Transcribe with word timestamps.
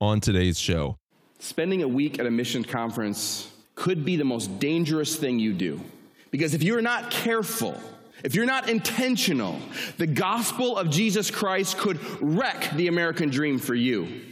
on 0.00 0.20
today's 0.20 0.58
show. 0.58 0.96
Spending 1.38 1.82
a 1.82 1.88
week 1.88 2.18
at 2.18 2.26
a 2.26 2.30
mission 2.30 2.64
conference 2.64 3.50
could 3.74 4.04
be 4.04 4.16
the 4.16 4.24
most 4.24 4.58
dangerous 4.58 5.16
thing 5.16 5.38
you 5.38 5.52
do. 5.52 5.80
Because 6.30 6.54
if 6.54 6.62
you're 6.62 6.82
not 6.82 7.10
careful, 7.10 7.78
if 8.22 8.34
you're 8.34 8.46
not 8.46 8.68
intentional, 8.68 9.58
the 9.96 10.06
gospel 10.06 10.76
of 10.76 10.90
Jesus 10.90 11.30
Christ 11.30 11.78
could 11.78 11.98
wreck 12.20 12.70
the 12.76 12.88
American 12.88 13.30
dream 13.30 13.58
for 13.58 13.74
you. 13.74 14.22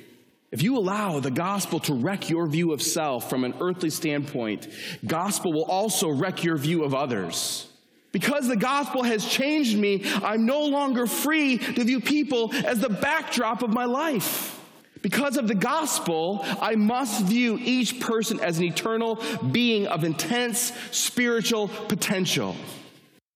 If 0.50 0.62
you 0.62 0.78
allow 0.78 1.20
the 1.20 1.30
gospel 1.30 1.80
to 1.80 1.95
wreck 1.95 2.30
your 2.30 2.46
view 2.46 2.73
of 2.73 2.80
self 2.80 3.29
from 3.29 3.45
an 3.45 3.55
earthly 3.61 3.91
standpoint, 3.91 4.69
gospel 5.07 5.53
will 5.53 5.64
also 5.64 6.09
wreck 6.09 6.45
your 6.45 6.57
view 6.57 6.85
of 6.85 6.95
others. 6.95 7.66
Because 8.12 8.48
the 8.48 8.57
gospel 8.57 9.03
has 9.03 9.27
changed 9.27 9.77
me, 9.77 10.05
I'm 10.23 10.46
no 10.46 10.64
longer 10.64 11.07
free 11.07 11.59
to 11.59 11.85
view 11.85 12.00
people 12.00 12.55
as 12.55 12.80
the 12.80 12.89
backdrop 12.89 13.62
of 13.62 13.71
my 13.71 13.85
life. 13.85 14.57
Because 15.02 15.36
of 15.36 15.46
the 15.46 15.54
gospel, 15.54 16.40
I 16.60 16.74
must 16.74 17.24
view 17.24 17.58
each 17.61 18.00
person 18.00 18.40
as 18.40 18.58
an 18.58 18.64
eternal 18.64 19.22
being 19.52 19.86
of 19.86 20.02
intense 20.02 20.72
spiritual 20.90 21.68
potential. 21.89 22.56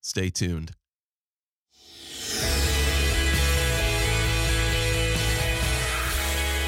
Stay 0.01 0.31
tuned. 0.31 0.73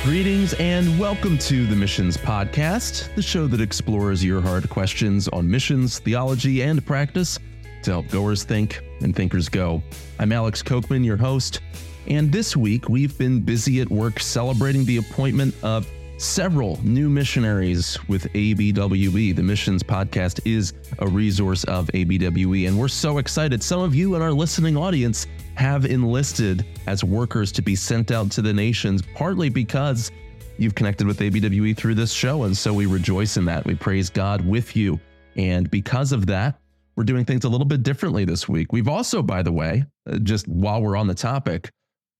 Greetings 0.04 0.52
and 0.54 0.98
welcome 0.98 1.38
to 1.38 1.66
the 1.66 1.74
Missions 1.74 2.18
Podcast, 2.18 3.12
the 3.14 3.22
show 3.22 3.46
that 3.46 3.60
explores 3.60 4.22
your 4.22 4.42
hard 4.42 4.68
questions 4.68 5.28
on 5.28 5.50
missions, 5.50 5.98
theology, 5.98 6.62
and 6.62 6.84
practice 6.84 7.38
to 7.82 7.90
help 7.90 8.08
goers 8.08 8.44
think 8.44 8.82
and 9.00 9.16
thinkers 9.16 9.48
go. 9.48 9.82
I'm 10.18 10.30
Alex 10.30 10.62
Kochman, 10.62 11.04
your 11.04 11.16
host, 11.16 11.60
and 12.06 12.30
this 12.30 12.56
week 12.56 12.88
we've 12.88 13.16
been 13.16 13.40
busy 13.40 13.80
at 13.80 13.90
work 13.90 14.20
celebrating 14.20 14.84
the 14.84 14.98
appointment 14.98 15.54
of 15.62 15.86
several 16.18 16.78
new 16.82 17.08
missionaries 17.08 17.98
with 18.08 18.24
ABWE. 18.34 19.34
The 19.34 19.42
Missions 19.42 19.82
Podcast 19.82 20.40
is 20.44 20.72
a 20.98 21.06
resource 21.06 21.64
of 21.64 21.88
ABWE, 21.88 22.68
and 22.68 22.78
we're 22.78 22.88
so 22.88 23.18
excited. 23.18 23.62
Some 23.62 23.80
of 23.80 23.94
you 23.94 24.14
in 24.14 24.22
our 24.22 24.32
listening 24.32 24.76
audience 24.76 25.26
have 25.56 25.84
enlisted 25.84 26.64
as 26.86 27.02
workers 27.02 27.50
to 27.52 27.62
be 27.62 27.74
sent 27.74 28.10
out 28.10 28.30
to 28.32 28.42
the 28.42 28.52
nations, 28.52 29.02
partly 29.14 29.48
because 29.48 30.10
you've 30.58 30.74
connected 30.74 31.06
with 31.06 31.18
ABWE 31.18 31.76
through 31.76 31.94
this 31.94 32.12
show. 32.12 32.44
And 32.44 32.56
so 32.56 32.72
we 32.72 32.86
rejoice 32.86 33.36
in 33.36 33.44
that. 33.46 33.64
We 33.64 33.74
praise 33.74 34.10
God 34.10 34.46
with 34.46 34.76
you. 34.76 35.00
And 35.36 35.70
because 35.70 36.12
of 36.12 36.26
that, 36.26 36.60
we're 36.96 37.04
doing 37.04 37.24
things 37.24 37.44
a 37.44 37.48
little 37.48 37.66
bit 37.66 37.82
differently 37.82 38.24
this 38.24 38.48
week. 38.48 38.72
We've 38.72 38.88
also, 38.88 39.20
by 39.20 39.42
the 39.42 39.50
way, 39.50 39.84
uh, 40.08 40.18
just 40.18 40.46
while 40.46 40.80
we're 40.80 40.96
on 40.96 41.08
the 41.08 41.14
topic, 41.14 41.70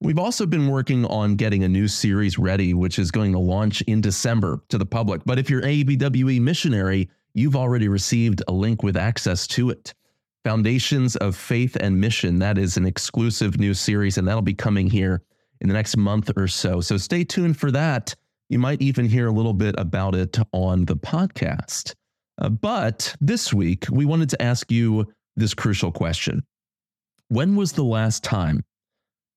we've 0.05 0.19
also 0.19 0.44
been 0.44 0.69
working 0.69 1.06
on 1.06 1.34
getting 1.34 1.64
a 1.64 1.69
new 1.69 1.88
series 1.88 2.38
ready, 2.38 2.74
which 2.74 2.98
is 2.98 3.10
going 3.10 3.33
to 3.33 3.38
launch 3.38 3.80
in 3.83 4.02
December 4.02 4.61
to 4.69 4.77
the 4.77 4.84
public. 4.84 5.22
But 5.24 5.38
if 5.38 5.48
you're 5.48 5.62
ABWE 5.62 6.41
missionary, 6.41 7.08
you've 7.33 7.56
already 7.56 7.88
received 7.88 8.42
a 8.46 8.52
link 8.52 8.83
with 8.83 8.98
access 8.98 9.46
to 9.48 9.70
it. 9.70 9.94
Foundations 10.44 11.16
of 11.16 11.34
Faith 11.34 11.74
and 11.80 11.98
Mission. 11.98 12.38
That 12.38 12.58
is 12.58 12.77
an 12.77 12.84
exclusive 12.84 13.58
new 13.58 13.72
series, 13.72 14.19
and 14.19 14.28
that'll 14.28 14.42
be 14.42 14.52
coming 14.52 14.91
here 14.91 15.22
in 15.62 15.69
the 15.69 15.74
next 15.74 15.96
month 15.96 16.30
or 16.36 16.48
so. 16.48 16.83
So 16.83 16.98
stay 16.98 17.24
tuned 17.24 17.58
for 17.58 17.70
that. 17.70 18.14
You 18.50 18.58
might 18.58 18.83
even 18.83 19.06
hear 19.06 19.28
a 19.28 19.33
little 19.33 19.55
bit 19.55 19.74
about 19.78 20.14
it 20.14 20.39
on 20.52 20.84
the 20.84 20.96
podcast. 20.96 21.94
Uh, 22.36 22.50
but 22.50 23.16
this 23.22 23.55
week, 23.55 23.86
we 23.91 24.05
wanted 24.05 24.28
to 24.30 24.42
ask 24.42 24.70
you 24.70 25.11
this 25.34 25.55
crucial 25.55 25.91
question 25.91 26.44
When 27.28 27.56
was 27.56 27.72
the 27.72 27.84
last 27.84 28.22
time 28.22 28.62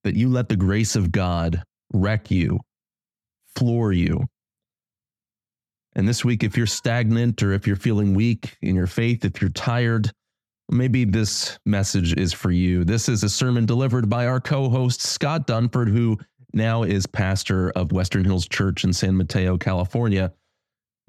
that 0.08 0.16
you 0.16 0.30
let 0.30 0.48
the 0.48 0.56
grace 0.56 0.96
of 0.96 1.12
God 1.12 1.62
wreck 1.94 2.32
you, 2.32 2.62
floor 3.58 3.92
you? 3.92 4.24
And 5.96 6.08
this 6.08 6.24
week, 6.24 6.46
if 6.46 6.56
you're 6.56 6.66
stagnant 6.66 7.44
or 7.44 7.52
if 7.52 7.68
you're 7.68 7.76
feeling 7.76 8.14
weak 8.14 8.56
in 8.62 8.74
your 8.74 8.88
faith, 8.88 9.26
if 9.26 9.42
you're 9.42 9.50
tired, 9.50 10.10
maybe 10.72 11.04
this 11.04 11.60
message 11.66 12.14
is 12.14 12.32
for 12.32 12.52
you. 12.52 12.86
This 12.86 13.10
is 13.10 13.22
a 13.26 13.30
sermon 13.30 13.66
delivered 13.66 14.10
by 14.10 14.28
our 14.28 14.40
co 14.40 14.70
host, 14.70 15.02
Scott 15.02 15.46
Dunford, 15.46 15.90
who 15.90 16.18
now 16.54 16.84
is 16.84 17.06
pastor 17.06 17.72
of 17.72 17.92
Western 17.92 18.24
Hills 18.24 18.48
Church 18.48 18.86
in 18.86 18.94
San 18.94 19.18
Mateo, 19.18 19.58
California. 19.58 20.32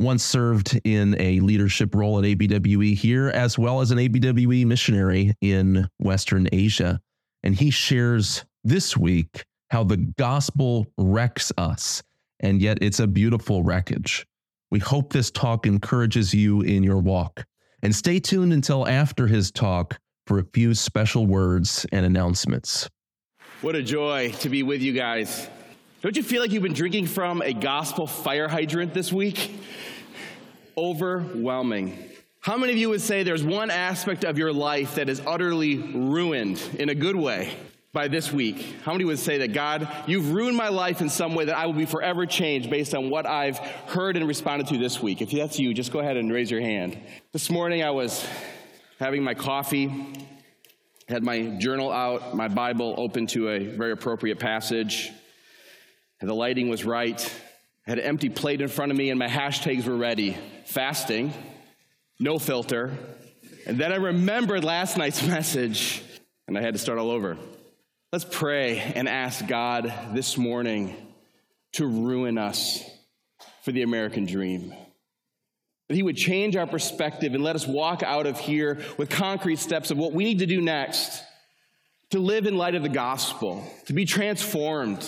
Once 0.01 0.25
served 0.25 0.81
in 0.83 1.15
a 1.21 1.39
leadership 1.39 1.95
role 1.95 2.19
at 2.19 2.25
ABWE 2.25 2.97
here, 2.97 3.29
as 3.29 3.57
well 3.57 3.81
as 3.81 3.93
an 3.93 3.99
ABWE 3.99 4.67
missionary 4.67 5.35
in 5.41 5.87
Western 6.01 6.49
Asia. 6.51 7.01
And 7.43 7.55
he 7.55 7.71
shares 7.71 8.45
this 8.65 8.97
week 8.97 9.45
how 9.71 9.85
the 9.85 9.97
gospel 9.97 10.87
wrecks 10.97 11.53
us, 11.59 12.03
and 12.41 12.61
yet 12.61 12.79
it's 12.81 13.01
a 13.01 13.07
beautiful 13.07 13.63
wreckage. 13.63 14.27
We 14.71 14.79
hope 14.79 15.13
this 15.13 15.31
talk 15.31 15.67
encourages 15.67 16.35
you 16.35 16.63
in 16.63 16.83
your 16.83 16.99
walk. 16.99 17.45
And 17.83 17.95
stay 17.95 18.19
tuned 18.19 18.53
until 18.53 18.89
after 18.89 19.27
his 19.27 19.51
talk 19.51 19.99
for 20.27 20.39
a 20.41 20.45
few 20.53 20.75
special 20.75 21.27
words 21.27 21.87
and 21.93 22.05
announcements. 22.05 22.89
What 23.61 23.77
a 23.77 23.83
joy 23.83 24.33
to 24.41 24.49
be 24.49 24.63
with 24.63 24.83
you 24.83 24.93
guys. 24.93 25.49
Don't 26.03 26.17
you 26.17 26.23
feel 26.23 26.43
like 26.43 26.53
you've 26.53 26.63
been 26.63 26.75
drinking 26.75 27.07
from 27.07 27.43
a 27.43 27.53
gospel 27.53 28.07
fire 28.07 28.49
hydrant 28.49 28.95
this 28.95 29.13
week? 29.13 29.59
Overwhelming. 30.77 32.08
How 32.41 32.57
many 32.57 32.73
of 32.73 32.79
you 32.79 32.89
would 32.91 33.01
say 33.01 33.25
there's 33.25 33.43
one 33.43 33.71
aspect 33.71 34.25
of 34.25 34.39
your 34.39 34.53
life 34.53 34.95
that 34.95 35.09
is 35.09 35.21
utterly 35.27 35.77
ruined 35.77 36.61
in 36.79 36.89
a 36.89 36.95
good 36.95 37.17
way 37.17 37.53
by 37.93 38.09
this 38.09 38.33
week? 38.33 38.77
How 38.85 38.93
many 38.93 39.05
would 39.05 39.19
say 39.19 39.39
that 39.39 39.53
God, 39.53 39.89
you've 40.07 40.33
ruined 40.33 40.57
my 40.57 40.69
life 40.69 41.01
in 41.01 41.11
some 41.11 41.35
way 41.35 41.47
that 41.47 41.57
I 41.57 41.67
will 41.67 41.75
be 41.75 41.85
forever 41.85 42.27
changed 42.27 42.71
based 42.71 42.95
on 42.95 43.11
what 43.11 43.27
I've 43.27 43.59
heard 43.59 44.17
and 44.17 44.27
responded 44.27 44.69
to 44.69 44.79
this 44.79 45.03
week? 45.03 45.21
If 45.21 45.33
that's 45.33 45.59
you, 45.59 45.75
just 45.75 45.93
go 45.93 45.99
ahead 45.99 46.17
and 46.17 46.33
raise 46.33 46.51
your 46.51 46.61
hand. 46.61 46.97
This 47.33 47.51
morning 47.51 47.83
I 47.83 47.91
was 47.91 48.25
having 49.01 49.23
my 49.23 49.35
coffee, 49.35 50.15
had 51.09 51.25
my 51.25 51.57
journal 51.59 51.91
out, 51.91 52.37
my 52.37 52.49
Bible 52.49 52.95
open 52.99 53.27
to 53.29 53.49
a 53.49 53.59
very 53.67 53.93
appropriate 53.93 54.39
passage. 54.39 55.11
The 56.21 56.35
lighting 56.35 56.69
was 56.69 56.85
right. 56.85 57.21
I 57.87 57.91
had 57.91 57.99
an 57.99 58.05
empty 58.05 58.29
plate 58.29 58.61
in 58.61 58.69
front 58.69 58.93
of 58.93 58.97
me, 58.99 59.11
and 59.11 59.19
my 59.19 59.29
hashtags 59.29 59.87
were 59.87 59.97
ready 59.97 60.37
fasting, 60.67 61.33
no 62.19 62.39
filter. 62.39 62.97
And 63.67 63.79
then 63.79 63.93
I 63.93 63.97
remembered 63.97 64.65
last 64.65 64.97
night's 64.97 65.23
message, 65.27 66.03
and 66.47 66.57
I 66.57 66.63
had 66.63 66.75
to 66.75 66.79
start 66.79 66.99
all 66.99 67.11
over. 67.11 67.37
Let's 68.13 68.25
pray 68.25 68.79
and 68.79 69.09
ask 69.09 69.47
God 69.47 69.93
this 70.15 70.39
morning 70.39 70.97
to 71.75 71.87
ruin 71.87 72.39
us 72.39 72.83
for 73.63 73.73
the 73.73 73.83
American 73.83 74.25
dream. 74.25 74.75
That 75.89 75.95
He 75.95 76.03
would 76.03 76.17
change 76.17 76.57
our 76.57 76.67
perspective 76.67 77.35
and 77.35 77.45
let 77.45 77.55
us 77.55 77.67
walk 77.67 78.03
out 78.03 78.27
of 78.27 78.39
here 78.39 78.81
with 78.97 79.11
concrete 79.11 79.59
steps 79.59 79.91
of 79.91 79.99
what 79.99 80.13
we 80.13 80.25
need 80.25 80.39
to 80.39 80.47
do 80.47 80.61
next 80.61 81.23
to 82.11 82.19
live 82.19 82.47
in 82.47 82.57
light 82.57 82.75
of 82.75 82.83
the 82.83 82.89
gospel, 82.89 83.63
to 83.87 83.93
be 83.93 84.07
transformed. 84.07 85.07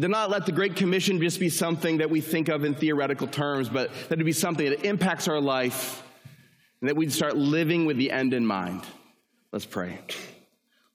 To 0.00 0.06
not 0.06 0.30
let 0.30 0.46
the 0.46 0.52
Great 0.52 0.76
Commission 0.76 1.20
just 1.20 1.40
be 1.40 1.48
something 1.48 1.98
that 1.98 2.08
we 2.08 2.20
think 2.20 2.48
of 2.48 2.64
in 2.64 2.74
theoretical 2.74 3.26
terms, 3.26 3.68
but 3.68 3.90
that 4.08 4.20
it 4.20 4.24
be 4.24 4.32
something 4.32 4.70
that 4.70 4.84
impacts 4.84 5.26
our 5.26 5.40
life 5.40 6.04
and 6.80 6.88
that 6.88 6.96
we'd 6.96 7.12
start 7.12 7.36
living 7.36 7.84
with 7.84 7.96
the 7.96 8.12
end 8.12 8.32
in 8.32 8.46
mind. 8.46 8.82
Let's 9.50 9.66
pray. 9.66 9.98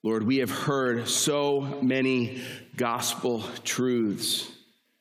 Lord, 0.03 0.23
we 0.23 0.37
have 0.37 0.51
heard 0.51 1.09
so 1.09 1.79
many 1.81 2.41
gospel 2.77 3.43
truths. 3.65 4.49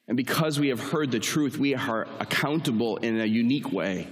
And 0.08 0.16
because 0.16 0.58
we 0.58 0.68
have 0.68 0.80
heard 0.80 1.12
the 1.12 1.20
truth, 1.20 1.56
we 1.56 1.76
are 1.76 2.08
accountable 2.18 2.96
in 2.96 3.20
a 3.20 3.24
unique 3.24 3.72
way. 3.72 4.08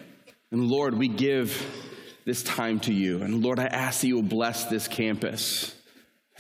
And 0.53 0.69
Lord, 0.69 0.95
we 0.95 1.09
give 1.09 1.67
this 2.25 2.45
time 2.45 2.79
to 2.81 2.93
you. 2.93 3.23
And 3.23 3.43
Lord, 3.43 3.59
I 3.59 3.67
ask 3.67 4.03
that 4.03 4.07
you 4.07 4.15
will 4.17 4.23
bless 4.23 4.67
this 4.67 4.87
campus. 4.87 5.75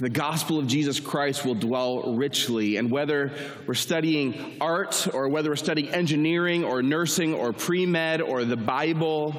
The 0.00 0.08
gospel 0.08 0.58
of 0.58 0.66
Jesus 0.66 0.98
Christ 0.98 1.44
will 1.44 1.54
dwell 1.54 2.14
richly. 2.14 2.78
And 2.78 2.90
whether 2.90 3.32
we're 3.66 3.74
studying 3.74 4.56
art 4.58 5.06
or 5.12 5.28
whether 5.28 5.50
we're 5.50 5.56
studying 5.56 5.90
engineering 5.90 6.64
or 6.64 6.82
nursing 6.82 7.34
or 7.34 7.52
pre 7.52 7.84
med 7.84 8.22
or 8.22 8.46
the 8.46 8.56
Bible, 8.56 9.34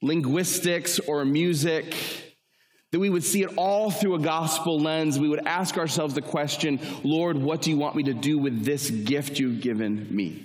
linguistics 0.00 0.98
or 0.98 1.26
music, 1.26 1.94
that 2.90 3.00
we 3.00 3.10
would 3.10 3.22
see 3.22 3.42
it 3.42 3.58
all 3.58 3.90
through 3.90 4.14
a 4.14 4.18
gospel 4.18 4.80
lens. 4.80 5.18
We 5.18 5.28
would 5.28 5.46
ask 5.46 5.76
ourselves 5.76 6.14
the 6.14 6.22
question, 6.22 6.80
Lord, 7.04 7.36
what 7.36 7.60
do 7.60 7.68
you 7.68 7.76
want 7.76 7.96
me 7.96 8.04
to 8.04 8.14
do 8.14 8.38
with 8.38 8.64
this 8.64 8.88
gift 8.88 9.38
you've 9.38 9.60
given 9.60 10.08
me? 10.10 10.42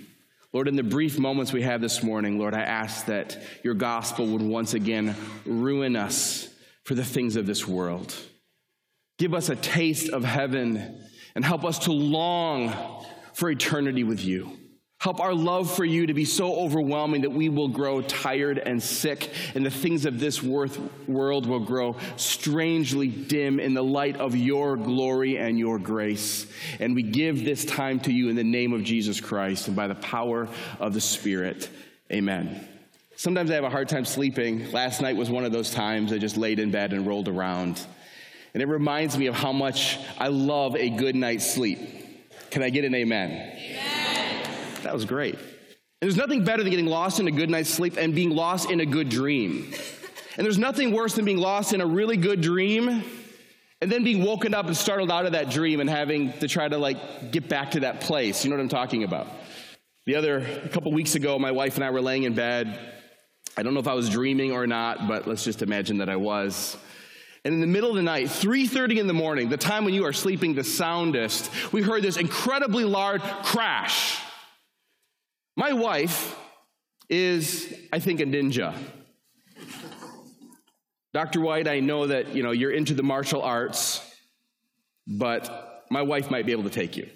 Lord, 0.51 0.67
in 0.67 0.75
the 0.75 0.83
brief 0.83 1.17
moments 1.17 1.53
we 1.53 1.61
have 1.61 1.79
this 1.79 2.03
morning, 2.03 2.37
Lord, 2.37 2.53
I 2.53 2.63
ask 2.63 3.05
that 3.05 3.37
your 3.63 3.75
gospel 3.75 4.27
would 4.27 4.41
once 4.41 4.73
again 4.73 5.15
ruin 5.45 5.95
us 5.95 6.49
for 6.83 6.95
the 6.95 7.05
things 7.05 7.37
of 7.37 7.45
this 7.45 7.65
world. 7.65 8.13
Give 9.17 9.33
us 9.33 9.49
a 9.49 9.55
taste 9.55 10.09
of 10.09 10.23
heaven 10.23 11.03
and 11.35 11.45
help 11.45 11.63
us 11.63 11.79
to 11.79 11.91
long 11.91 12.73
for 13.33 13.49
eternity 13.49 14.03
with 14.03 14.23
you. 14.23 14.57
Help 14.99 15.19
our 15.19 15.33
love 15.33 15.69
for 15.75 15.83
you 15.83 16.07
to 16.07 16.13
be 16.13 16.23
so 16.23 16.55
overwhelming 16.55 17.23
that 17.23 17.29
we 17.29 17.49
will 17.49 17.67
grow 17.67 18.01
tired 18.01 18.57
and 18.57 18.81
sick, 18.81 19.29
and 19.53 19.65
the 19.65 19.69
things 19.69 20.05
of 20.05 20.17
this 20.17 20.41
world 20.41 21.45
will 21.45 21.59
grow 21.59 21.97
strangely 22.15 23.09
dim 23.09 23.59
in 23.59 23.73
the 23.73 23.83
light 23.83 24.15
of 24.15 24.33
your 24.33 24.77
glory 24.77 25.37
and 25.37 25.59
your 25.59 25.77
grace. 25.77 26.47
And 26.79 26.95
we 26.95 27.03
give 27.03 27.43
this 27.43 27.65
time 27.65 27.99
to 28.01 28.13
you 28.13 28.29
in 28.29 28.37
the 28.37 28.45
name 28.45 28.71
of 28.71 28.85
Jesus 28.85 29.19
Christ 29.19 29.67
and 29.67 29.75
by 29.75 29.87
the 29.87 29.95
power 29.95 30.47
of 30.79 30.93
the 30.93 31.01
Spirit. 31.01 31.69
Amen. 32.09 32.65
Sometimes 33.17 33.51
I 33.51 33.55
have 33.55 33.65
a 33.65 33.69
hard 33.69 33.89
time 33.89 34.05
sleeping. 34.05 34.71
Last 34.71 35.01
night 35.01 35.17
was 35.17 35.29
one 35.29 35.43
of 35.43 35.51
those 35.51 35.71
times 35.71 36.13
I 36.13 36.17
just 36.17 36.37
laid 36.37 36.59
in 36.59 36.71
bed 36.71 36.93
and 36.93 37.05
rolled 37.05 37.27
around. 37.27 37.85
And 38.53 38.61
it 38.61 38.67
reminds 38.67 39.17
me 39.17 39.27
of 39.27 39.35
how 39.35 39.51
much 39.51 39.97
I 40.19 40.27
love 40.27 40.75
a 40.75 40.89
good 40.89 41.15
night's 41.15 41.51
sleep. 41.51 41.79
Can 42.51 42.61
I 42.61 42.69
get 42.69 42.85
an 42.85 42.93
amen? 42.93 43.59
That 44.83 44.93
was 44.93 45.05
great. 45.05 45.35
And 45.35 46.09
there's 46.09 46.17
nothing 46.17 46.43
better 46.43 46.61
than 46.61 46.69
getting 46.69 46.85
lost 46.85 47.19
in 47.19 47.27
a 47.27 47.31
good 47.31 47.49
night's 47.49 47.69
sleep 47.69 47.95
and 47.97 48.13
being 48.13 48.29
lost 48.29 48.69
in 48.69 48.79
a 48.79 48.85
good 48.85 49.09
dream. 49.09 49.73
And 50.37 50.45
there's 50.45 50.57
nothing 50.57 50.91
worse 50.91 51.15
than 51.15 51.25
being 51.25 51.37
lost 51.37 51.73
in 51.73 51.81
a 51.81 51.85
really 51.85 52.17
good 52.17 52.41
dream 52.41 53.03
and 53.81 53.91
then 53.91 54.03
being 54.03 54.23
woken 54.23 54.53
up 54.53 54.67
and 54.67 54.77
startled 54.77 55.11
out 55.11 55.25
of 55.25 55.33
that 55.33 55.49
dream 55.49 55.79
and 55.79 55.89
having 55.89 56.31
to 56.39 56.47
try 56.47 56.67
to 56.67 56.77
like 56.77 57.31
get 57.31 57.49
back 57.49 57.71
to 57.71 57.81
that 57.81 58.01
place. 58.01 58.43
You 58.43 58.49
know 58.49 58.57
what 58.57 58.63
I'm 58.63 58.69
talking 58.69 59.03
about? 59.03 59.27
The 60.05 60.15
other 60.15 60.39
a 60.63 60.69
couple 60.69 60.91
weeks 60.91 61.15
ago, 61.15 61.39
my 61.39 61.51
wife 61.51 61.75
and 61.75 61.83
I 61.83 61.89
were 61.89 62.01
laying 62.01 62.23
in 62.23 62.33
bed. 62.33 62.79
I 63.57 63.63
don't 63.63 63.73
know 63.73 63.79
if 63.79 63.87
I 63.87 63.93
was 63.93 64.09
dreaming 64.09 64.51
or 64.51 64.67
not, 64.67 65.07
but 65.07 65.27
let's 65.27 65.43
just 65.43 65.61
imagine 65.61 65.97
that 65.97 66.09
I 66.09 66.15
was. 66.15 66.77
And 67.45 67.53
in 67.53 67.59
the 67.59 67.67
middle 67.67 67.89
of 67.89 67.95
the 67.97 68.03
night, 68.03 68.27
3:30 68.27 68.99
in 68.99 69.07
the 69.07 69.13
morning, 69.13 69.49
the 69.49 69.57
time 69.57 69.83
when 69.83 69.93
you 69.93 70.05
are 70.05 70.13
sleeping 70.13 70.53
the 70.53 70.63
soundest, 70.63 71.51
we 71.73 71.81
heard 71.81 72.01
this 72.01 72.15
incredibly 72.15 72.85
loud 72.85 73.21
crash. 73.43 74.19
My 75.55 75.73
wife 75.73 76.37
is, 77.09 77.73
I 77.91 77.99
think, 77.99 78.21
a 78.21 78.25
ninja. 78.25 78.73
Dr. 81.13 81.41
White, 81.41 81.67
I 81.67 81.79
know 81.79 82.07
that 82.07 82.33
you 82.33 82.43
know 82.43 82.51
you're 82.51 82.71
into 82.71 82.93
the 82.93 83.03
martial 83.03 83.41
arts, 83.41 84.01
but 85.05 85.85
my 85.91 86.01
wife 86.01 86.31
might 86.31 86.45
be 86.45 86.53
able 86.53 86.63
to 86.63 86.69
take 86.69 86.95
you. 86.95 87.09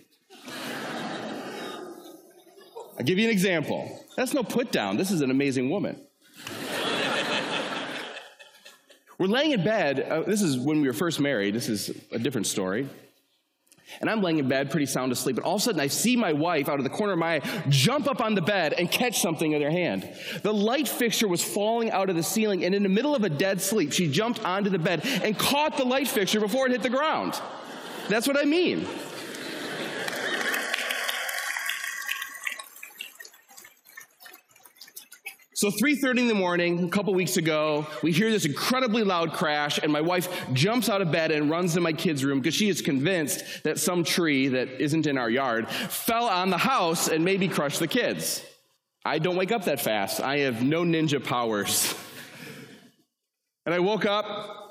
I'll 2.99 3.05
give 3.05 3.17
you 3.17 3.25
an 3.25 3.31
example. 3.31 4.03
That's 4.15 4.33
no 4.33 4.43
put 4.43 4.71
down. 4.71 4.97
This 4.97 5.11
is 5.11 5.21
an 5.21 5.31
amazing 5.31 5.69
woman. 5.69 6.06
We're 9.17 9.27
laying 9.27 9.51
in 9.51 9.63
bed. 9.63 9.99
Uh, 9.99 10.21
this 10.21 10.41
is 10.41 10.57
when 10.57 10.81
we 10.81 10.87
were 10.87 10.93
first 10.93 11.19
married. 11.19 11.55
This 11.55 11.69
is 11.69 11.89
a 12.11 12.19
different 12.19 12.47
story. 12.47 12.87
And 14.01 14.09
I'm 14.09 14.21
laying 14.21 14.37
in 14.37 14.47
bed, 14.49 14.69
pretty 14.69 14.85
sound 14.85 15.11
asleep, 15.13 15.37
and 15.37 15.45
all 15.45 15.55
of 15.55 15.61
a 15.61 15.63
sudden 15.63 15.79
I 15.79 15.87
see 15.87 16.17
my 16.17 16.33
wife 16.33 16.67
out 16.67 16.77
of 16.77 16.83
the 16.83 16.89
corner 16.89 17.13
of 17.13 17.19
my 17.19 17.35
eye 17.35 17.63
jump 17.69 18.07
up 18.07 18.19
on 18.19 18.35
the 18.35 18.41
bed 18.41 18.73
and 18.73 18.91
catch 18.91 19.21
something 19.21 19.53
in 19.53 19.61
her 19.61 19.71
hand. 19.71 20.07
The 20.43 20.53
light 20.53 20.89
fixture 20.89 21.27
was 21.27 21.41
falling 21.41 21.89
out 21.91 22.09
of 22.09 22.17
the 22.17 22.23
ceiling, 22.23 22.65
and 22.65 22.75
in 22.75 22.83
the 22.83 22.89
middle 22.89 23.15
of 23.15 23.23
a 23.23 23.29
dead 23.29 23.61
sleep, 23.61 23.93
she 23.93 24.11
jumped 24.11 24.43
onto 24.43 24.69
the 24.69 24.77
bed 24.77 25.05
and 25.23 25.39
caught 25.39 25.77
the 25.77 25.85
light 25.85 26.07
fixture 26.07 26.41
before 26.41 26.65
it 26.65 26.73
hit 26.73 26.83
the 26.83 26.89
ground. 26.89 27.39
That's 28.09 28.27
what 28.27 28.37
I 28.37 28.43
mean. 28.43 28.85
So 35.57 35.71
3:30 35.71 36.19
in 36.19 36.27
the 36.27 36.35
morning, 36.35 36.83
a 36.83 36.87
couple 36.87 37.15
weeks 37.15 37.37
ago, 37.37 37.87
we 38.03 38.11
hear 38.11 38.29
this 38.29 38.45
incredibly 38.45 39.03
loud 39.03 39.33
crash 39.33 39.79
and 39.81 39.91
my 39.91 40.01
wife 40.01 40.29
jumps 40.53 40.87
out 40.87 41.01
of 41.01 41.11
bed 41.11 41.31
and 41.31 41.49
runs 41.49 41.73
to 41.73 41.81
my 41.81 41.93
kids' 41.93 42.23
room 42.23 42.39
because 42.39 42.53
she 42.53 42.69
is 42.69 42.79
convinced 42.79 43.63
that 43.63 43.79
some 43.79 44.03
tree 44.03 44.49
that 44.49 44.79
isn't 44.79 45.07
in 45.07 45.17
our 45.17 45.31
yard 45.31 45.67
fell 45.67 46.25
on 46.25 46.51
the 46.51 46.59
house 46.59 47.07
and 47.07 47.25
maybe 47.25 47.47
crushed 47.47 47.79
the 47.79 47.87
kids. 47.87 48.43
I 49.03 49.17
don't 49.17 49.35
wake 49.35 49.51
up 49.51 49.65
that 49.65 49.81
fast. 49.81 50.21
I 50.21 50.37
have 50.41 50.61
no 50.61 50.83
ninja 50.83 51.23
powers. 51.23 51.91
And 53.65 53.73
I 53.73 53.79
woke 53.79 54.05
up 54.05 54.66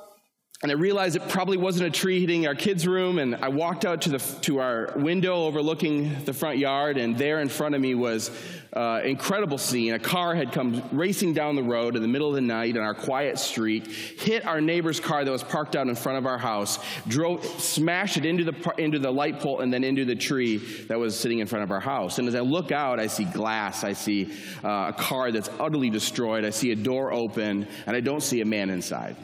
and 0.62 0.72
I 0.72 0.74
realized 0.74 1.16
it 1.16 1.28
probably 1.28 1.58
wasn't 1.58 1.86
a 1.86 1.90
tree 1.90 2.18
hitting 2.18 2.46
our 2.46 2.54
kids' 2.54 2.86
room. 2.86 3.18
And 3.18 3.36
I 3.36 3.48
walked 3.48 3.84
out 3.84 4.00
to, 4.02 4.08
the, 4.08 4.18
to 4.42 4.58
our 4.58 4.90
window 4.96 5.44
overlooking 5.44 6.24
the 6.24 6.32
front 6.32 6.56
yard, 6.56 6.96
and 6.96 7.16
there 7.18 7.40
in 7.40 7.50
front 7.50 7.74
of 7.74 7.80
me 7.82 7.94
was 7.94 8.30
uh, 8.72 9.02
incredible 9.04 9.58
scene. 9.58 9.92
A 9.92 9.98
car 9.98 10.34
had 10.34 10.52
come 10.52 10.82
racing 10.92 11.34
down 11.34 11.56
the 11.56 11.62
road 11.62 11.94
in 11.94 12.00
the 12.00 12.08
middle 12.08 12.30
of 12.30 12.34
the 12.36 12.40
night 12.40 12.74
on 12.74 12.82
our 12.82 12.94
quiet 12.94 13.38
street, 13.38 13.86
hit 13.86 14.46
our 14.46 14.62
neighbor's 14.62 14.98
car 14.98 15.26
that 15.26 15.30
was 15.30 15.44
parked 15.44 15.76
out 15.76 15.88
in 15.88 15.94
front 15.94 16.16
of 16.16 16.24
our 16.24 16.38
house, 16.38 16.78
drove, 17.06 17.44
smashed 17.60 18.16
it 18.16 18.24
into 18.24 18.42
the, 18.42 18.74
into 18.78 18.98
the 18.98 19.10
light 19.10 19.40
pole 19.40 19.60
and 19.60 19.70
then 19.70 19.84
into 19.84 20.06
the 20.06 20.16
tree 20.16 20.56
that 20.88 20.98
was 20.98 21.18
sitting 21.20 21.40
in 21.40 21.46
front 21.46 21.64
of 21.64 21.70
our 21.70 21.80
house. 21.80 22.18
And 22.18 22.26
as 22.28 22.34
I 22.34 22.40
look 22.40 22.72
out, 22.72 22.98
I 22.98 23.08
see 23.08 23.24
glass. 23.24 23.84
I 23.84 23.92
see 23.92 24.32
uh, 24.64 24.86
a 24.88 24.94
car 24.96 25.32
that's 25.32 25.50
utterly 25.60 25.90
destroyed. 25.90 26.46
I 26.46 26.50
see 26.50 26.72
a 26.72 26.76
door 26.76 27.12
open, 27.12 27.68
and 27.86 27.94
I 27.94 28.00
don't 28.00 28.22
see 28.22 28.40
a 28.40 28.46
man 28.46 28.70
inside. 28.70 29.16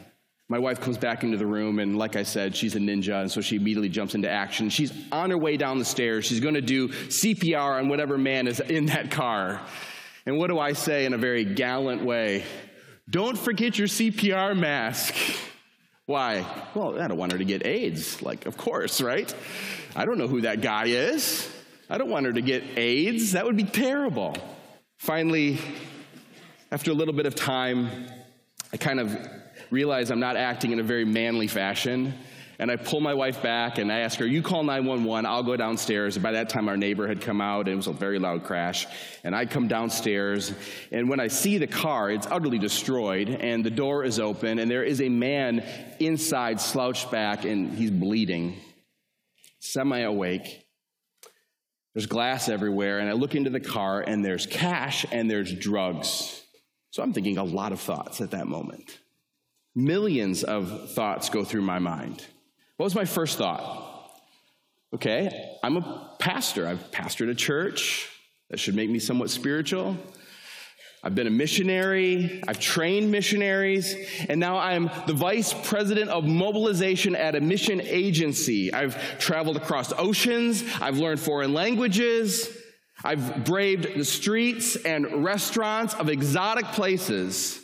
My 0.53 0.59
wife 0.59 0.79
comes 0.79 0.99
back 0.99 1.23
into 1.23 1.35
the 1.35 1.47
room, 1.47 1.79
and 1.79 1.97
like 1.97 2.15
I 2.15 2.21
said, 2.21 2.55
she's 2.55 2.75
a 2.75 2.79
ninja, 2.79 3.21
and 3.21 3.31
so 3.31 3.41
she 3.41 3.55
immediately 3.55 3.89
jumps 3.89 4.13
into 4.13 4.29
action. 4.29 4.69
She's 4.69 4.93
on 5.11 5.31
her 5.31 5.37
way 5.37 5.57
down 5.57 5.79
the 5.79 5.83
stairs. 5.83 6.25
She's 6.25 6.41
going 6.41 6.53
to 6.53 6.61
do 6.61 6.89
CPR 6.89 7.79
on 7.79 7.89
whatever 7.89 8.19
man 8.19 8.45
is 8.45 8.59
in 8.59 8.85
that 8.85 9.09
car. 9.09 9.59
And 10.27 10.37
what 10.37 10.51
do 10.51 10.59
I 10.59 10.73
say 10.73 11.05
in 11.05 11.15
a 11.15 11.17
very 11.17 11.43
gallant 11.43 12.05
way? 12.05 12.43
Don't 13.09 13.35
forget 13.35 13.79
your 13.79 13.87
CPR 13.87 14.55
mask. 14.55 15.15
Why? 16.05 16.45
Well, 16.75 17.01
I 17.01 17.07
don't 17.07 17.17
want 17.17 17.31
her 17.31 17.39
to 17.39 17.45
get 17.45 17.65
AIDS. 17.65 18.21
Like, 18.21 18.45
of 18.45 18.55
course, 18.55 19.01
right? 19.01 19.33
I 19.95 20.05
don't 20.05 20.19
know 20.19 20.27
who 20.27 20.41
that 20.41 20.61
guy 20.61 20.85
is. 20.85 21.49
I 21.89 21.97
don't 21.97 22.11
want 22.11 22.27
her 22.27 22.33
to 22.33 22.41
get 22.41 22.63
AIDS. 22.77 23.31
That 23.31 23.47
would 23.47 23.57
be 23.57 23.63
terrible. 23.63 24.37
Finally, 24.99 25.57
after 26.71 26.91
a 26.91 26.93
little 26.93 27.15
bit 27.15 27.25
of 27.25 27.33
time, 27.33 27.89
I 28.71 28.77
kind 28.77 28.99
of 28.99 29.17
realize 29.73 30.11
I'm 30.11 30.19
not 30.19 30.37
acting 30.37 30.71
in 30.71 30.79
a 30.79 30.83
very 30.83 31.03
manly 31.03 31.47
fashion. 31.47 32.13
And 32.59 32.69
I 32.69 32.75
pull 32.75 33.01
my 33.01 33.15
wife 33.15 33.41
back 33.41 33.79
and 33.79 33.91
I 33.91 33.99
ask 34.01 34.19
her, 34.19 34.27
You 34.27 34.43
call 34.43 34.63
911, 34.63 35.25
I'll 35.25 35.43
go 35.43 35.57
downstairs. 35.57 36.15
And 36.15 36.23
by 36.23 36.33
that 36.33 36.49
time, 36.49 36.69
our 36.69 36.77
neighbor 36.77 37.07
had 37.07 37.19
come 37.19 37.41
out 37.41 37.61
and 37.61 37.73
it 37.73 37.75
was 37.75 37.87
a 37.87 37.91
very 37.91 38.19
loud 38.19 38.43
crash. 38.43 38.85
And 39.23 39.35
I 39.35 39.47
come 39.47 39.67
downstairs, 39.67 40.53
and 40.91 41.09
when 41.09 41.19
I 41.19 41.27
see 41.27 41.57
the 41.57 41.67
car, 41.67 42.11
it's 42.11 42.27
utterly 42.27 42.59
destroyed, 42.59 43.29
and 43.29 43.65
the 43.65 43.71
door 43.71 44.03
is 44.03 44.19
open, 44.19 44.59
and 44.59 44.69
there 44.69 44.83
is 44.83 45.01
a 45.01 45.09
man 45.09 45.63
inside, 45.99 46.61
slouched 46.61 47.09
back, 47.09 47.43
and 47.43 47.73
he's 47.73 47.91
bleeding, 47.91 48.57
semi 49.59 49.99
awake. 49.99 50.65
There's 51.95 52.05
glass 52.05 52.49
everywhere, 52.49 52.99
and 52.99 53.09
I 53.09 53.13
look 53.13 53.35
into 53.35 53.49
the 53.49 53.59
car, 53.59 54.01
and 54.01 54.23
there's 54.23 54.45
cash 54.45 55.05
and 55.11 55.29
there's 55.29 55.51
drugs. 55.53 56.41
So 56.91 57.01
I'm 57.01 57.13
thinking 57.13 57.37
a 57.37 57.43
lot 57.43 57.71
of 57.71 57.79
thoughts 57.79 58.21
at 58.21 58.31
that 58.31 58.47
moment. 58.47 58.99
Millions 59.75 60.43
of 60.43 60.91
thoughts 60.91 61.29
go 61.29 61.43
through 61.43 61.63
my 61.63 61.79
mind. 61.79 62.23
What 62.77 62.85
was 62.85 62.95
my 62.95 63.05
first 63.05 63.37
thought? 63.37 64.11
Okay, 64.93 65.57
I'm 65.63 65.77
a 65.77 66.15
pastor. 66.19 66.67
I've 66.67 66.91
pastored 66.91 67.29
a 67.29 67.35
church. 67.35 68.09
That 68.49 68.59
should 68.59 68.75
make 68.75 68.89
me 68.89 68.99
somewhat 68.99 69.31
spiritual. 69.31 69.97
I've 71.03 71.15
been 71.15 71.27
a 71.27 71.31
missionary. 71.31 72.43
I've 72.47 72.59
trained 72.59 73.11
missionaries. 73.11 73.95
And 74.29 74.39
now 74.39 74.57
I'm 74.57 74.91
the 75.07 75.13
vice 75.13 75.53
president 75.53 76.09
of 76.09 76.25
mobilization 76.25 77.15
at 77.15 77.35
a 77.35 77.41
mission 77.41 77.81
agency. 77.81 78.71
I've 78.71 79.19
traveled 79.19 79.57
across 79.57 79.91
oceans. 79.93 80.63
I've 80.79 80.97
learned 80.99 81.19
foreign 81.19 81.53
languages. 81.53 82.55
I've 83.03 83.43
braved 83.43 83.95
the 83.95 84.05
streets 84.05 84.77
and 84.77 85.25
restaurants 85.25 85.93
of 85.95 86.07
exotic 86.07 86.65
places. 86.67 87.59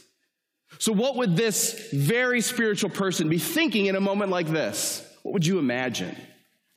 So, 0.79 0.93
what 0.93 1.17
would 1.17 1.35
this 1.35 1.89
very 1.91 2.39
spiritual 2.39 2.89
person 2.89 3.27
be 3.27 3.37
thinking 3.37 3.87
in 3.87 3.97
a 3.97 4.01
moment 4.01 4.31
like 4.31 4.47
this? 4.47 5.05
What 5.23 5.33
would 5.33 5.45
you 5.45 5.59
imagine? 5.59 6.15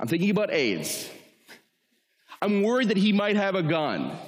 I'm 0.00 0.09
thinking 0.09 0.30
about 0.30 0.52
AIDS. 0.52 1.09
I'm 2.42 2.62
worried 2.62 2.88
that 2.88 2.97
he 2.97 3.12
might 3.12 3.37
have 3.37 3.54
a 3.54 3.62
gun. 3.62 4.18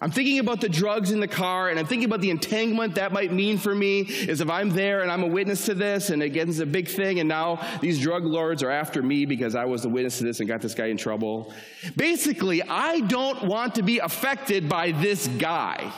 I'm 0.00 0.10
thinking 0.10 0.38
about 0.38 0.62
the 0.62 0.68
drugs 0.70 1.10
in 1.10 1.20
the 1.20 1.28
car, 1.28 1.68
and 1.68 1.78
I'm 1.78 1.84
thinking 1.84 2.06
about 2.06 2.22
the 2.22 2.30
entanglement 2.30 2.94
that 2.94 3.12
might 3.12 3.30
mean 3.30 3.58
for 3.58 3.74
me 3.74 4.00
is 4.00 4.40
if 4.40 4.48
I'm 4.48 4.70
there 4.70 5.02
and 5.02 5.12
I'm 5.12 5.22
a 5.22 5.26
witness 5.26 5.66
to 5.66 5.74
this, 5.74 6.08
and 6.08 6.22
it 6.22 6.30
gets 6.30 6.58
a 6.60 6.64
big 6.64 6.88
thing, 6.88 7.20
and 7.20 7.28
now 7.28 7.60
these 7.82 8.00
drug 8.00 8.24
lords 8.24 8.62
are 8.62 8.70
after 8.70 9.02
me 9.02 9.26
because 9.26 9.54
I 9.54 9.66
was 9.66 9.82
the 9.82 9.90
witness 9.90 10.16
to 10.16 10.24
this 10.24 10.40
and 10.40 10.48
got 10.48 10.62
this 10.62 10.72
guy 10.72 10.86
in 10.86 10.96
trouble. 10.96 11.52
Basically, 11.94 12.62
I 12.62 13.00
don't 13.00 13.44
want 13.44 13.74
to 13.74 13.82
be 13.82 13.98
affected 13.98 14.70
by 14.70 14.92
this 14.92 15.28
guy. 15.28 15.92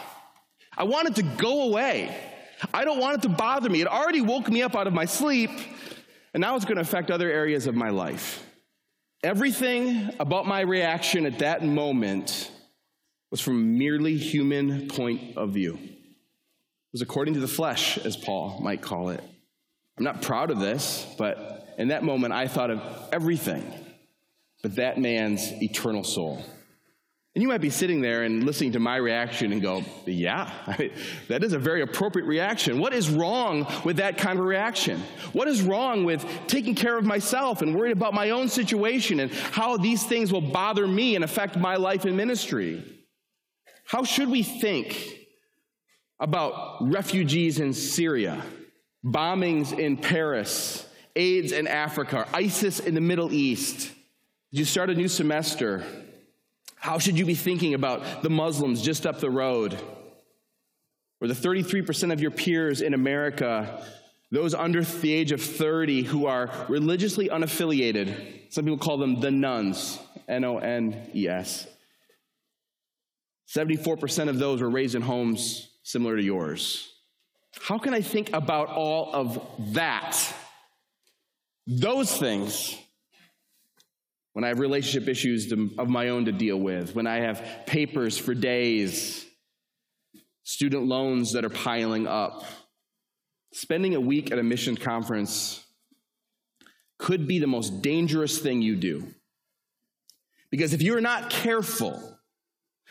I 0.76 0.82
want 0.82 1.06
it 1.06 1.14
to 1.16 1.22
go 1.22 1.62
away. 1.62 2.30
I 2.72 2.84
don't 2.84 2.98
want 2.98 3.18
it 3.18 3.22
to 3.22 3.28
bother 3.28 3.68
me. 3.68 3.80
It 3.80 3.86
already 3.86 4.20
woke 4.20 4.48
me 4.48 4.62
up 4.62 4.74
out 4.74 4.86
of 4.86 4.92
my 4.92 5.04
sleep, 5.04 5.50
and 6.34 6.40
now 6.40 6.56
it's 6.56 6.64
going 6.64 6.76
to 6.76 6.82
affect 6.82 7.10
other 7.10 7.30
areas 7.30 7.66
of 7.66 7.74
my 7.74 7.90
life. 7.90 8.44
Everything 9.22 10.10
about 10.18 10.46
my 10.46 10.60
reaction 10.60 11.26
at 11.26 11.38
that 11.38 11.64
moment 11.64 12.50
was 13.30 13.40
from 13.40 13.56
a 13.56 13.64
merely 13.64 14.16
human 14.16 14.88
point 14.88 15.36
of 15.36 15.50
view. 15.50 15.74
It 15.74 16.92
was 16.92 17.02
according 17.02 17.34
to 17.34 17.40
the 17.40 17.48
flesh, 17.48 17.98
as 17.98 18.16
Paul 18.16 18.60
might 18.60 18.82
call 18.82 19.10
it. 19.10 19.22
I'm 19.96 20.04
not 20.04 20.22
proud 20.22 20.50
of 20.50 20.58
this, 20.58 21.06
but 21.16 21.74
in 21.78 21.88
that 21.88 22.02
moment 22.02 22.32
I 22.32 22.48
thought 22.48 22.70
of 22.70 22.82
everything 23.12 23.82
but 24.62 24.76
that 24.76 24.96
man's 24.98 25.52
eternal 25.60 26.04
soul. 26.04 26.42
And 27.34 27.40
you 27.40 27.48
might 27.48 27.62
be 27.62 27.70
sitting 27.70 28.02
there 28.02 28.24
and 28.24 28.44
listening 28.44 28.72
to 28.72 28.78
my 28.78 28.96
reaction 28.96 29.52
and 29.52 29.62
go, 29.62 29.82
Yeah, 30.04 30.50
I 30.66 30.76
mean, 30.78 30.90
that 31.28 31.42
is 31.42 31.54
a 31.54 31.58
very 31.58 31.80
appropriate 31.80 32.26
reaction. 32.26 32.78
What 32.78 32.92
is 32.92 33.08
wrong 33.08 33.66
with 33.84 33.96
that 33.96 34.18
kind 34.18 34.38
of 34.38 34.44
reaction? 34.44 35.02
What 35.32 35.48
is 35.48 35.62
wrong 35.62 36.04
with 36.04 36.26
taking 36.46 36.74
care 36.74 36.98
of 36.98 37.06
myself 37.06 37.62
and 37.62 37.74
worried 37.74 37.92
about 37.92 38.12
my 38.12 38.30
own 38.30 38.48
situation 38.48 39.20
and 39.20 39.32
how 39.32 39.78
these 39.78 40.04
things 40.04 40.30
will 40.30 40.42
bother 40.42 40.86
me 40.86 41.14
and 41.14 41.24
affect 41.24 41.56
my 41.56 41.76
life 41.76 42.04
and 42.04 42.16
ministry? 42.16 42.84
How 43.86 44.04
should 44.04 44.28
we 44.28 44.42
think 44.42 45.18
about 46.20 46.82
refugees 46.82 47.60
in 47.60 47.72
Syria, 47.72 48.42
bombings 49.02 49.76
in 49.76 49.96
Paris, 49.96 50.86
AIDS 51.16 51.52
in 51.52 51.66
Africa, 51.66 52.28
ISIS 52.34 52.78
in 52.78 52.94
the 52.94 53.00
Middle 53.00 53.32
East? 53.32 53.90
You 54.50 54.66
start 54.66 54.90
a 54.90 54.94
new 54.94 55.08
semester 55.08 55.82
how 56.82 56.98
should 56.98 57.16
you 57.16 57.24
be 57.24 57.36
thinking 57.36 57.74
about 57.74 58.24
the 58.24 58.28
Muslims 58.28 58.82
just 58.82 59.06
up 59.06 59.20
the 59.20 59.30
road? 59.30 59.80
Or 61.20 61.28
the 61.28 61.34
33% 61.34 62.12
of 62.12 62.20
your 62.20 62.32
peers 62.32 62.82
in 62.82 62.92
America, 62.92 63.86
those 64.32 64.52
under 64.52 64.82
the 64.82 65.12
age 65.12 65.30
of 65.30 65.40
30 65.40 66.02
who 66.02 66.26
are 66.26 66.50
religiously 66.68 67.28
unaffiliated. 67.28 68.52
Some 68.52 68.64
people 68.64 68.78
call 68.78 68.98
them 68.98 69.20
the 69.20 69.30
nones, 69.30 70.00
N 70.26 70.42
O 70.42 70.58
N 70.58 71.08
E 71.14 71.28
S. 71.28 71.68
74% 73.48 74.28
of 74.28 74.40
those 74.40 74.60
were 74.60 74.68
raised 74.68 74.96
in 74.96 75.02
homes 75.02 75.70
similar 75.84 76.16
to 76.16 76.22
yours. 76.22 76.92
How 77.60 77.78
can 77.78 77.94
I 77.94 78.00
think 78.00 78.32
about 78.32 78.70
all 78.70 79.14
of 79.14 79.40
that? 79.74 80.18
Those 81.68 82.16
things 82.16 82.76
when 84.32 84.44
I 84.44 84.48
have 84.48 84.58
relationship 84.58 85.08
issues 85.08 85.48
to, 85.48 85.70
of 85.78 85.88
my 85.88 86.08
own 86.08 86.24
to 86.24 86.32
deal 86.32 86.58
with, 86.58 86.94
when 86.94 87.06
I 87.06 87.20
have 87.20 87.44
papers 87.66 88.16
for 88.16 88.34
days, 88.34 89.26
student 90.44 90.86
loans 90.86 91.32
that 91.32 91.44
are 91.44 91.50
piling 91.50 92.06
up. 92.06 92.44
Spending 93.52 93.94
a 93.94 94.00
week 94.00 94.32
at 94.32 94.38
a 94.38 94.42
mission 94.42 94.76
conference 94.76 95.62
could 96.98 97.28
be 97.28 97.38
the 97.38 97.46
most 97.46 97.82
dangerous 97.82 98.38
thing 98.38 98.62
you 98.62 98.76
do. 98.76 99.06
Because 100.50 100.72
if 100.72 100.80
you're 100.80 101.00
not 101.00 101.28
careful, 101.28 102.18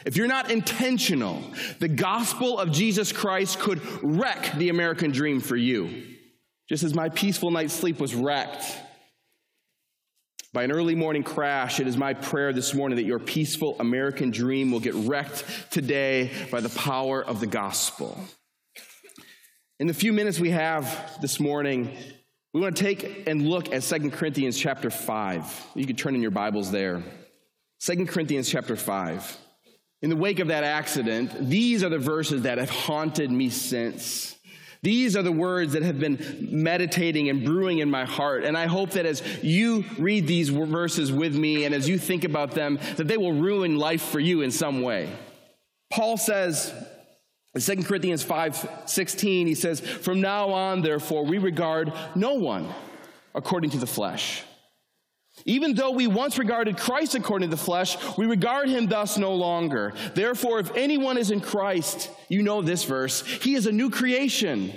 if 0.05 0.17
you're 0.17 0.27
not 0.27 0.51
intentional, 0.51 1.41
the 1.79 1.87
gospel 1.87 2.59
of 2.59 2.71
Jesus 2.71 3.11
Christ 3.11 3.59
could 3.59 3.81
wreck 4.03 4.53
the 4.57 4.69
American 4.69 5.11
dream 5.11 5.39
for 5.39 5.55
you. 5.55 6.03
Just 6.69 6.83
as 6.83 6.93
my 6.93 7.09
peaceful 7.09 7.51
night's 7.51 7.73
sleep 7.73 7.99
was 7.99 8.13
wrecked 8.13 8.63
by 10.53 10.63
an 10.63 10.71
early 10.71 10.95
morning 10.95 11.23
crash, 11.23 11.79
it 11.79 11.87
is 11.87 11.95
my 11.95 12.13
prayer 12.13 12.51
this 12.51 12.73
morning 12.73 12.97
that 12.97 13.05
your 13.05 13.19
peaceful 13.19 13.77
American 13.79 14.31
dream 14.31 14.69
will 14.69 14.81
get 14.81 14.93
wrecked 14.93 15.45
today 15.71 16.29
by 16.51 16.59
the 16.59 16.69
power 16.69 17.23
of 17.23 17.39
the 17.39 17.47
gospel. 17.47 18.17
In 19.79 19.87
the 19.87 19.93
few 19.93 20.11
minutes 20.11 20.41
we 20.41 20.51
have 20.51 21.17
this 21.21 21.39
morning, 21.39 21.95
we 22.53 22.59
want 22.59 22.75
to 22.75 22.83
take 22.83 23.27
and 23.27 23.47
look 23.47 23.71
at 23.73 23.81
2 23.81 24.11
Corinthians 24.11 24.59
chapter 24.59 24.89
5. 24.89 25.67
You 25.73 25.85
can 25.85 25.95
turn 25.95 26.15
in 26.15 26.21
your 26.21 26.31
Bibles 26.31 26.69
there. 26.69 27.01
2 27.79 28.05
Corinthians 28.07 28.49
chapter 28.49 28.75
5. 28.75 29.37
In 30.01 30.09
the 30.09 30.17
wake 30.17 30.39
of 30.39 30.49
that 30.49 30.65
accident, 30.65 31.31
these 31.49 31.81
are 31.81 31.89
the 31.89 31.97
verses 31.97 32.41
that 32.41 32.57
have 32.57 32.69
haunted 32.69 33.31
me 33.31 33.49
since. 33.49 34.35
These 34.83 35.15
are 35.15 35.21
the 35.21 35.31
words 35.31 35.73
that 35.73 35.83
have 35.83 35.99
been 35.99 36.47
meditating 36.49 37.29
and 37.29 37.45
brewing 37.45 37.79
in 37.79 37.91
my 37.91 38.03
heart. 38.03 38.43
And 38.43 38.57
I 38.57 38.65
hope 38.65 38.91
that 38.91 39.05
as 39.05 39.21
you 39.43 39.85
read 39.99 40.25
these 40.25 40.49
verses 40.49 41.11
with 41.11 41.35
me 41.35 41.65
and 41.65 41.75
as 41.75 41.87
you 41.87 41.99
think 41.99 42.23
about 42.23 42.51
them, 42.51 42.79
that 42.95 43.07
they 43.07 43.17
will 43.17 43.33
ruin 43.33 43.77
life 43.77 44.01
for 44.01 44.19
you 44.19 44.41
in 44.41 44.49
some 44.49 44.81
way. 44.81 45.09
Paul 45.91 46.17
says, 46.17 46.73
in 47.53 47.61
2 47.61 47.83
Corinthians 47.83 48.23
5 48.23 48.83
16, 48.85 49.47
he 49.47 49.55
says, 49.55 49.81
From 49.81 50.19
now 50.19 50.49
on, 50.49 50.81
therefore, 50.81 51.25
we 51.25 51.37
regard 51.37 51.93
no 52.15 52.35
one 52.35 52.67
according 53.35 53.71
to 53.71 53.77
the 53.77 53.87
flesh. 53.87 54.43
Even 55.45 55.73
though 55.73 55.91
we 55.91 56.07
once 56.07 56.37
regarded 56.37 56.77
Christ 56.77 57.15
according 57.15 57.49
to 57.49 57.55
the 57.55 57.61
flesh, 57.61 57.97
we 58.17 58.25
regard 58.25 58.69
him 58.69 58.87
thus 58.87 59.17
no 59.17 59.33
longer. 59.33 59.93
Therefore, 60.13 60.59
if 60.59 60.75
anyone 60.75 61.17
is 61.17 61.31
in 61.31 61.41
Christ, 61.41 62.09
you 62.29 62.43
know 62.43 62.61
this 62.61 62.83
verse, 62.83 63.25
he 63.25 63.55
is 63.55 63.65
a 63.65 63.71
new 63.71 63.89
creation. 63.89 64.73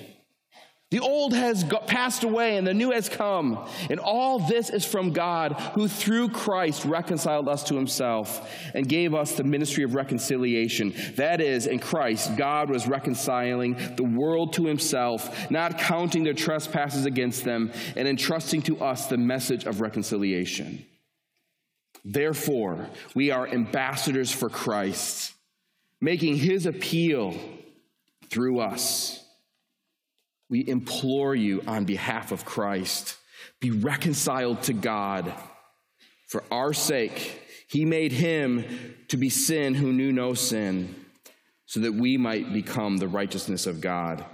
The 0.94 1.00
old 1.00 1.34
has 1.34 1.64
passed 1.88 2.22
away 2.22 2.56
and 2.56 2.64
the 2.64 2.72
new 2.72 2.92
has 2.92 3.08
come. 3.08 3.68
And 3.90 3.98
all 3.98 4.38
this 4.38 4.70
is 4.70 4.84
from 4.84 5.12
God, 5.12 5.54
who 5.74 5.88
through 5.88 6.28
Christ 6.28 6.84
reconciled 6.84 7.48
us 7.48 7.64
to 7.64 7.74
himself 7.74 8.48
and 8.74 8.88
gave 8.88 9.12
us 9.12 9.32
the 9.32 9.42
ministry 9.42 9.82
of 9.82 9.96
reconciliation. 9.96 10.94
That 11.16 11.40
is, 11.40 11.66
in 11.66 11.80
Christ, 11.80 12.36
God 12.36 12.70
was 12.70 12.86
reconciling 12.86 13.96
the 13.96 14.04
world 14.04 14.52
to 14.52 14.66
himself, 14.66 15.50
not 15.50 15.80
counting 15.80 16.22
their 16.22 16.32
trespasses 16.32 17.06
against 17.06 17.42
them, 17.42 17.72
and 17.96 18.06
entrusting 18.06 18.62
to 18.62 18.80
us 18.80 19.08
the 19.08 19.16
message 19.16 19.64
of 19.64 19.80
reconciliation. 19.80 20.86
Therefore, 22.04 22.88
we 23.16 23.32
are 23.32 23.48
ambassadors 23.48 24.30
for 24.30 24.48
Christ, 24.48 25.32
making 26.00 26.36
his 26.36 26.66
appeal 26.66 27.34
through 28.30 28.60
us. 28.60 29.23
We 30.54 30.68
implore 30.68 31.34
you 31.34 31.62
on 31.66 31.84
behalf 31.84 32.30
of 32.30 32.44
Christ 32.44 33.16
be 33.58 33.72
reconciled 33.72 34.62
to 34.62 34.72
God. 34.72 35.34
For 36.28 36.44
our 36.48 36.72
sake, 36.72 37.42
he 37.66 37.84
made 37.84 38.12
him 38.12 38.64
to 39.08 39.16
be 39.16 39.30
sin 39.30 39.74
who 39.74 39.92
knew 39.92 40.12
no 40.12 40.32
sin, 40.34 40.94
so 41.66 41.80
that 41.80 41.94
we 41.94 42.16
might 42.16 42.52
become 42.52 42.98
the 42.98 43.08
righteousness 43.08 43.66
of 43.66 43.80
God. 43.80 44.24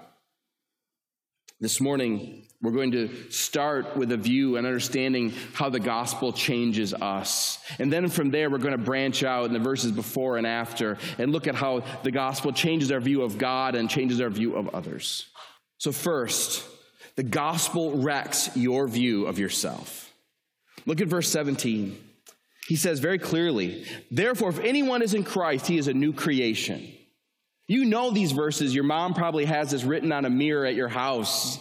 This 1.58 1.80
morning, 1.80 2.46
we're 2.60 2.72
going 2.72 2.92
to 2.92 3.30
start 3.30 3.96
with 3.96 4.12
a 4.12 4.18
view 4.18 4.58
and 4.58 4.66
understanding 4.66 5.32
how 5.54 5.70
the 5.70 5.80
gospel 5.80 6.34
changes 6.34 6.92
us. 6.92 7.58
And 7.78 7.90
then 7.90 8.10
from 8.10 8.30
there, 8.30 8.50
we're 8.50 8.58
going 8.58 8.76
to 8.76 8.84
branch 8.84 9.22
out 9.22 9.46
in 9.46 9.54
the 9.54 9.58
verses 9.58 9.90
before 9.90 10.36
and 10.36 10.46
after 10.46 10.98
and 11.16 11.32
look 11.32 11.46
at 11.46 11.54
how 11.54 11.82
the 12.02 12.10
gospel 12.10 12.52
changes 12.52 12.92
our 12.92 13.00
view 13.00 13.22
of 13.22 13.38
God 13.38 13.74
and 13.74 13.88
changes 13.88 14.20
our 14.20 14.28
view 14.28 14.54
of 14.56 14.68
others. 14.74 15.24
So, 15.80 15.92
first, 15.92 16.62
the 17.16 17.22
gospel 17.22 17.92
wrecks 17.92 18.54
your 18.54 18.86
view 18.86 19.26
of 19.26 19.38
yourself. 19.38 20.12
Look 20.84 21.00
at 21.00 21.08
verse 21.08 21.28
17. 21.30 21.98
He 22.68 22.76
says 22.76 23.00
very 23.00 23.18
clearly, 23.18 23.86
Therefore, 24.10 24.50
if 24.50 24.58
anyone 24.58 25.00
is 25.00 25.14
in 25.14 25.24
Christ, 25.24 25.66
he 25.66 25.78
is 25.78 25.88
a 25.88 25.94
new 25.94 26.12
creation. 26.12 26.86
You 27.66 27.86
know 27.86 28.10
these 28.10 28.32
verses. 28.32 28.74
Your 28.74 28.84
mom 28.84 29.14
probably 29.14 29.46
has 29.46 29.70
this 29.70 29.82
written 29.82 30.12
on 30.12 30.26
a 30.26 30.30
mirror 30.30 30.66
at 30.66 30.74
your 30.74 30.88
house. 30.88 31.58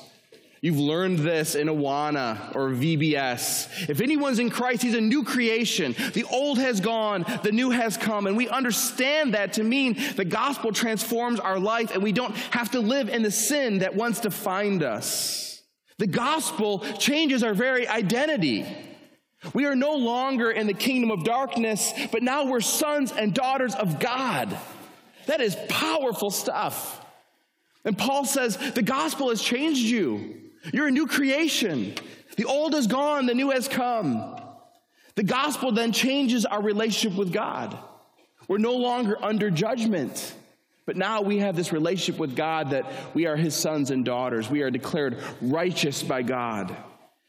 You've 0.61 0.79
learned 0.79 1.19
this 1.19 1.55
in 1.55 1.67
Awana 1.67 2.53
or 2.53 2.69
VBS. 2.71 3.89
If 3.89 4.01
anyone's 4.01 4.39
in 4.39 4.49
Christ, 4.49 4.81
he's 4.81 4.93
a 4.93 5.01
new 5.01 5.23
creation. 5.23 5.95
The 6.13 6.25
old 6.25 6.59
has 6.59 6.81
gone, 6.81 7.25
the 7.43 7.51
new 7.53 7.69
has 7.69 7.95
come. 7.95 8.27
And 8.27 8.35
we 8.35 8.49
understand 8.49 9.33
that 9.35 9.53
to 9.53 9.63
mean 9.63 9.97
the 10.17 10.25
gospel 10.25 10.73
transforms 10.73 11.39
our 11.39 11.59
life 11.59 11.91
and 11.93 12.03
we 12.03 12.11
don't 12.11 12.35
have 12.51 12.71
to 12.71 12.81
live 12.81 13.07
in 13.07 13.23
the 13.23 13.31
sin 13.31 13.79
that 13.79 13.95
once 13.95 14.19
defined 14.19 14.83
us. 14.83 15.61
The 15.97 16.07
gospel 16.07 16.79
changes 16.97 17.41
our 17.41 17.53
very 17.53 17.87
identity. 17.87 18.65
We 19.53 19.65
are 19.65 19.75
no 19.75 19.95
longer 19.95 20.51
in 20.51 20.67
the 20.67 20.73
kingdom 20.73 21.11
of 21.11 21.23
darkness, 21.23 21.93
but 22.11 22.21
now 22.21 22.45
we're 22.45 22.59
sons 22.59 23.13
and 23.13 23.33
daughters 23.33 23.75
of 23.75 23.99
God. 23.99 24.57
That 25.27 25.39
is 25.39 25.55
powerful 25.69 26.31
stuff. 26.31 27.05
And 27.85 27.97
Paul 27.97 28.25
says 28.25 28.57
the 28.73 28.81
gospel 28.81 29.29
has 29.29 29.41
changed 29.41 29.81
you. 29.81 30.49
You're 30.73 30.87
a 30.87 30.91
new 30.91 31.07
creation. 31.07 31.95
The 32.37 32.45
old 32.45 32.73
is 32.75 32.87
gone, 32.87 33.25
the 33.25 33.33
new 33.33 33.51
has 33.51 33.67
come. 33.67 34.35
The 35.15 35.23
gospel 35.23 35.71
then 35.71 35.91
changes 35.91 36.45
our 36.45 36.61
relationship 36.61 37.17
with 37.17 37.33
God. 37.33 37.77
We're 38.47 38.57
no 38.57 38.75
longer 38.77 39.17
under 39.21 39.51
judgment, 39.51 40.35
but 40.85 40.95
now 40.95 41.21
we 41.21 41.39
have 41.39 41.55
this 41.55 41.71
relationship 41.71 42.19
with 42.19 42.35
God 42.35 42.71
that 42.71 42.91
we 43.13 43.25
are 43.25 43.35
his 43.35 43.55
sons 43.55 43.91
and 43.91 44.03
daughters. 44.03 44.49
We 44.49 44.61
are 44.61 44.71
declared 44.71 45.17
righteous 45.41 46.01
by 46.01 46.23
God. 46.23 46.75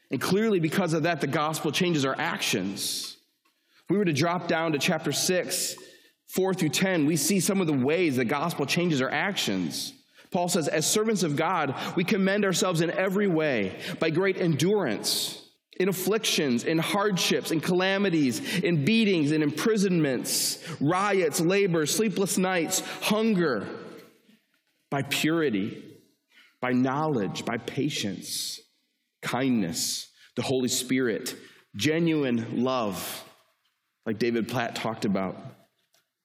And 0.09 0.19
clearly, 0.19 0.59
because 0.59 0.93
of 0.93 1.03
that, 1.03 1.21
the 1.21 1.27
gospel 1.27 1.71
changes 1.71 2.05
our 2.05 2.15
actions. 2.17 3.17
If 3.83 3.89
we 3.89 3.97
were 3.97 4.05
to 4.05 4.13
drop 4.13 4.47
down 4.47 4.71
to 4.71 4.79
chapter 4.79 5.11
6, 5.11 5.75
4 6.27 6.53
through 6.53 6.69
10, 6.69 7.05
we 7.05 7.17
see 7.17 7.39
some 7.39 7.61
of 7.61 7.67
the 7.67 7.73
ways 7.73 8.15
the 8.15 8.25
gospel 8.25 8.65
changes 8.65 9.01
our 9.01 9.09
actions. 9.09 9.93
Paul 10.31 10.47
says, 10.47 10.67
as 10.67 10.89
servants 10.89 11.23
of 11.23 11.35
God, 11.35 11.75
we 11.95 12.03
commend 12.03 12.45
ourselves 12.45 12.81
in 12.81 12.89
every 12.89 13.27
way 13.27 13.77
by 13.99 14.09
great 14.09 14.37
endurance, 14.37 15.37
in 15.77 15.89
afflictions, 15.89 16.63
in 16.63 16.77
hardships, 16.77 17.51
in 17.51 17.59
calamities, 17.59 18.59
in 18.59 18.85
beatings, 18.85 19.31
in 19.31 19.43
imprisonments, 19.43 20.63
riots, 20.79 21.41
labor, 21.41 21.85
sleepless 21.85 22.37
nights, 22.37 22.79
hunger, 23.01 23.67
by 24.89 25.01
purity, 25.01 25.83
by 26.61 26.71
knowledge, 26.71 27.43
by 27.43 27.57
patience, 27.57 28.59
kindness, 29.21 30.09
the 30.35 30.41
Holy 30.41 30.69
Spirit, 30.69 31.35
genuine 31.75 32.63
love, 32.63 33.25
like 34.05 34.17
David 34.17 34.47
Platt 34.47 34.75
talked 34.75 35.03
about 35.03 35.37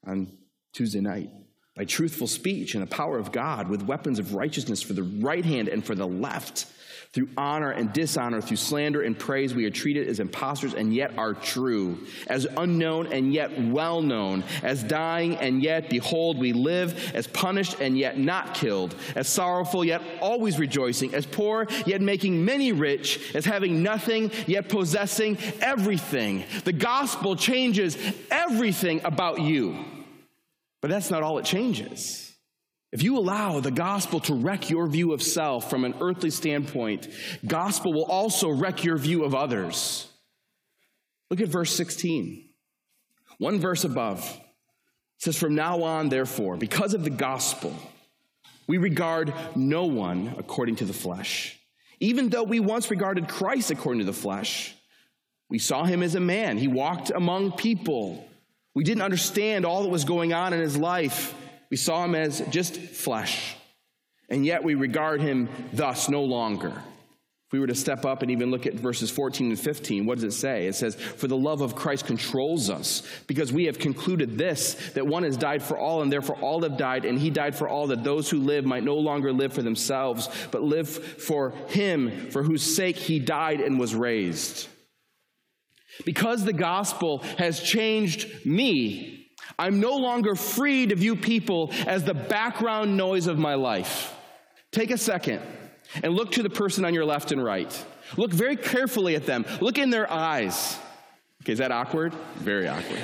on 0.07 0.37
Tuesday 0.73 1.01
night. 1.01 1.31
By 1.77 1.85
truthful 1.85 2.27
speech 2.27 2.75
and 2.75 2.83
the 2.83 2.87
power 2.87 3.19
of 3.19 3.33
God, 3.33 3.69
with 3.69 3.83
weapons 3.83 4.19
of 4.19 4.35
righteousness 4.35 4.81
for 4.81 4.95
the 4.95 5.03
right 5.03 5.45
hand 5.45 5.69
and 5.69 5.85
for 5.85 5.95
the 5.95 6.07
left. 6.07 6.67
Through 7.13 7.29
honor 7.37 7.71
and 7.71 7.93
dishonor, 7.93 8.43
through 8.43 8.59
slander 8.59 9.01
and 9.01 9.19
praise, 9.19 9.55
we 9.55 9.65
are 9.65 9.71
treated 9.71 10.07
as 10.07 10.21
impostors 10.21 10.75
and 10.75 10.95
yet 10.95 11.17
are 11.17 11.33
true, 11.33 11.99
as 12.27 12.47
unknown 12.57 13.13
and 13.13 13.33
yet 13.33 13.59
well 13.59 14.03
known, 14.03 14.45
as 14.63 14.83
dying 14.83 15.37
and 15.37 15.63
yet, 15.63 15.89
behold, 15.89 16.39
we 16.39 16.53
live, 16.53 17.15
as 17.15 17.27
punished 17.27 17.81
and 17.81 17.97
yet 17.97 18.19
not 18.19 18.55
killed, 18.55 18.95
as 19.15 19.29
sorrowful 19.29 19.85
yet 19.85 20.03
always 20.21 20.59
rejoicing, 20.59 21.15
as 21.15 21.25
poor 21.25 21.67
yet 21.87 22.03
making 22.03 22.45
many 22.45 22.73
rich, 22.73 23.35
as 23.35 23.47
having 23.47 23.83
nothing 23.83 24.31
yet 24.47 24.69
possessing 24.69 25.39
everything. 25.61 26.45
The 26.65 26.73
gospel 26.75 27.37
changes 27.37 27.97
everything 28.31 29.01
about 29.05 29.41
you. 29.41 29.96
But 30.87 30.93
that's 30.93 31.11
not 31.11 31.25
all 31.25 31.39
it 31.39 31.45
changes. 31.45 32.33
If 32.93 33.03
you 33.03 33.19
allow 33.19 33.59
the 33.59 33.73
gospel 33.73 34.21
to 34.21 34.35
wreck 34.35 34.71
your 34.71 34.87
view 34.87 35.13
of 35.13 35.21
self 35.21 35.69
from 35.69 35.85
an 35.85 35.97
earthly 36.01 36.31
standpoint, 36.31 37.09
gospel 37.45 37.93
will 37.93 38.05
also 38.05 38.51
wreck 38.51 38.85
your 38.85 38.97
view 38.97 39.25
of 39.25 39.35
others. 39.35 40.07
Look 41.29 41.41
at 41.41 41.49
verse 41.49 41.75
16. 41.75 42.51
One 43.39 43.59
verse 43.59 43.83
above 43.83 44.21
it 44.33 44.43
says, 45.19 45.37
From 45.37 45.57
now 45.57 45.83
on, 45.83 46.09
therefore, 46.09 46.57
because 46.57 46.95
of 46.95 47.03
the 47.03 47.11
gospel, 47.11 47.75
we 48.69 48.79
regard 48.79 49.35
no 49.57 49.87
one 49.87 50.37
according 50.39 50.77
to 50.77 50.85
the 50.85 50.93
flesh. 50.93 51.59
Even 51.99 52.29
though 52.29 52.45
we 52.45 52.61
once 52.61 52.93
regarded 52.93 53.27
Christ 53.27 53.73
according 53.73 53.99
to 53.99 54.07
the 54.07 54.13
flesh, 54.13 54.73
we 55.51 55.59
saw 55.59 55.83
him 55.83 56.05
as 56.05 56.15
a 56.15 56.21
man. 56.21 56.59
He 56.59 56.69
walked 56.69 57.11
among 57.11 57.57
people. 57.57 58.26
We 58.77 58.85
didn't 58.85 59.05
understand 59.05 59.65
all 59.65 59.85
that 59.85 59.89
was 59.89 60.05
going 60.05 60.35
on 60.35 60.53
in 60.53 60.61
his 60.61 60.77
life. 60.77 61.35
We 61.71 61.79
saw 61.79 62.05
him 62.05 62.15
as 62.15 62.43
just 62.51 62.77
flesh, 62.77 63.57
and 64.29 64.45
yet 64.45 64.63
we 64.63 64.75
regard 64.75 65.23
him 65.23 65.49
thus 65.73 66.11
no 66.11 66.23
longer. 66.23 66.69
If 66.69 67.53
we 67.53 67.59
were 67.59 67.69
to 67.69 67.75
step 67.75 68.05
up 68.05 68.21
and 68.21 68.31
even 68.31 68.51
look 68.51 68.67
at 68.67 68.75
verses 68.75 69.11
14 69.11 69.49
and 69.49 69.59
15, 69.59 70.05
what 70.05 70.17
does 70.17 70.25
it 70.25 70.37
say? 70.37 70.67
It 70.67 70.75
says, 70.75 70.95
For 70.95 71.27
the 71.27 71.39
love 71.39 71.63
of 71.63 71.75
Christ 71.75 72.05
controls 72.05 72.69
us, 72.69 73.03
because 73.27 73.51
we 73.51 73.65
have 73.65 73.79
concluded 73.79 74.37
this, 74.37 74.75
that 74.93 75.07
one 75.07 75.23
has 75.23 75.39
died 75.39 75.63
for 75.63 75.79
all, 75.79 76.03
and 76.03 76.13
therefore 76.13 76.37
all 76.43 76.61
have 76.61 76.77
died, 76.77 77.07
and 77.07 77.19
he 77.19 77.31
died 77.31 77.55
for 77.55 77.71
all, 77.71 77.87
that 77.87 78.05
those 78.05 78.29
who 78.29 78.41
live 78.41 78.67
might 78.67 78.85
no 78.85 78.99
longer 78.99 79.33
live 79.33 79.55
for 79.55 79.63
themselves, 79.63 80.29
but 80.51 80.63
live 80.63 80.87
for 80.87 81.55
him, 81.69 82.31
for 82.31 82.43
whose 82.43 82.77
sake 82.77 82.97
he 82.97 83.21
died 83.21 83.63
and 83.63 83.81
was 83.81 83.95
raised. 83.95 84.69
Because 86.05 86.45
the 86.45 86.53
gospel 86.53 87.19
has 87.39 87.61
changed 87.61 88.47
me, 88.47 89.29
I'm 89.59 89.81
no 89.81 89.97
longer 89.97 90.35
free 90.35 90.87
to 90.87 90.95
view 90.95 91.17
people 91.17 91.73
as 91.87 92.05
the 92.05 92.15
background 92.15 92.97
noise 92.97 93.27
of 93.27 93.39
my 93.39 93.55
life. 93.55 94.15
Take 94.73 94.91
a 94.91 94.99
second 94.99 95.41
and 96.03 96.15
look 96.15 96.33
to 96.33 96.43
the 96.43 96.51
person 96.51 96.85
on 96.85 96.93
your 96.93 97.05
left 97.05 97.33
and 97.33 97.43
right. 97.43 97.85
Look 98.17 98.33
very 98.33 98.57
carefully 98.57 99.15
at 99.15 99.27
them. 99.27 99.47
Look 99.61 99.79
in 99.79 99.91
their 99.91 100.11
eyes. 100.11 100.79
Okay, 101.43 101.53
is 101.53 101.59
that 101.59 101.73
awkward? 101.73 102.13
Very 102.37 102.69
awkward. 102.69 103.01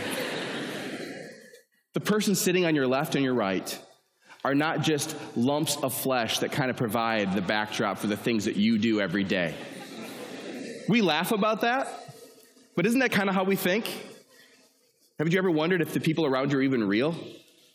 the 1.95 2.01
person 2.01 2.35
sitting 2.35 2.67
on 2.67 2.75
your 2.75 2.87
left 2.87 3.15
and 3.15 3.25
your 3.25 3.35
right 3.35 3.79
are 4.45 4.55
not 4.55 4.81
just 4.81 5.15
lumps 5.37 5.77
of 5.77 5.95
flesh 5.95 6.41
that 6.41 6.51
kind 6.53 6.71
of 6.71 6.77
provide 6.77 7.35
the 7.35 7.41
backdrop 7.41 7.99
for 7.99 8.09
the 8.09 8.17
things 8.17 8.47
that 8.47 8.57
you 8.57 8.79
do 8.79 9.01
every 9.01 9.25
day. 9.25 9.55
We 10.89 11.01
laugh 11.01 11.31
about 11.31 11.61
that, 11.61 12.02
but 12.75 12.87
isn't 12.87 13.01
that 13.01 13.13
kind 13.13 13.29
of 13.29 13.35
how 13.35 13.45
we 13.45 13.57
think? 13.57 13.87
Haven't 15.19 15.33
you 15.33 15.39
ever 15.39 15.51
wondered 15.51 15.81
if 15.81 15.93
the 15.93 16.01
people 16.01 16.27
around 16.27 16.53
you 16.53 16.59
are 16.59 16.63
even 16.63 16.85
real? 16.85 17.15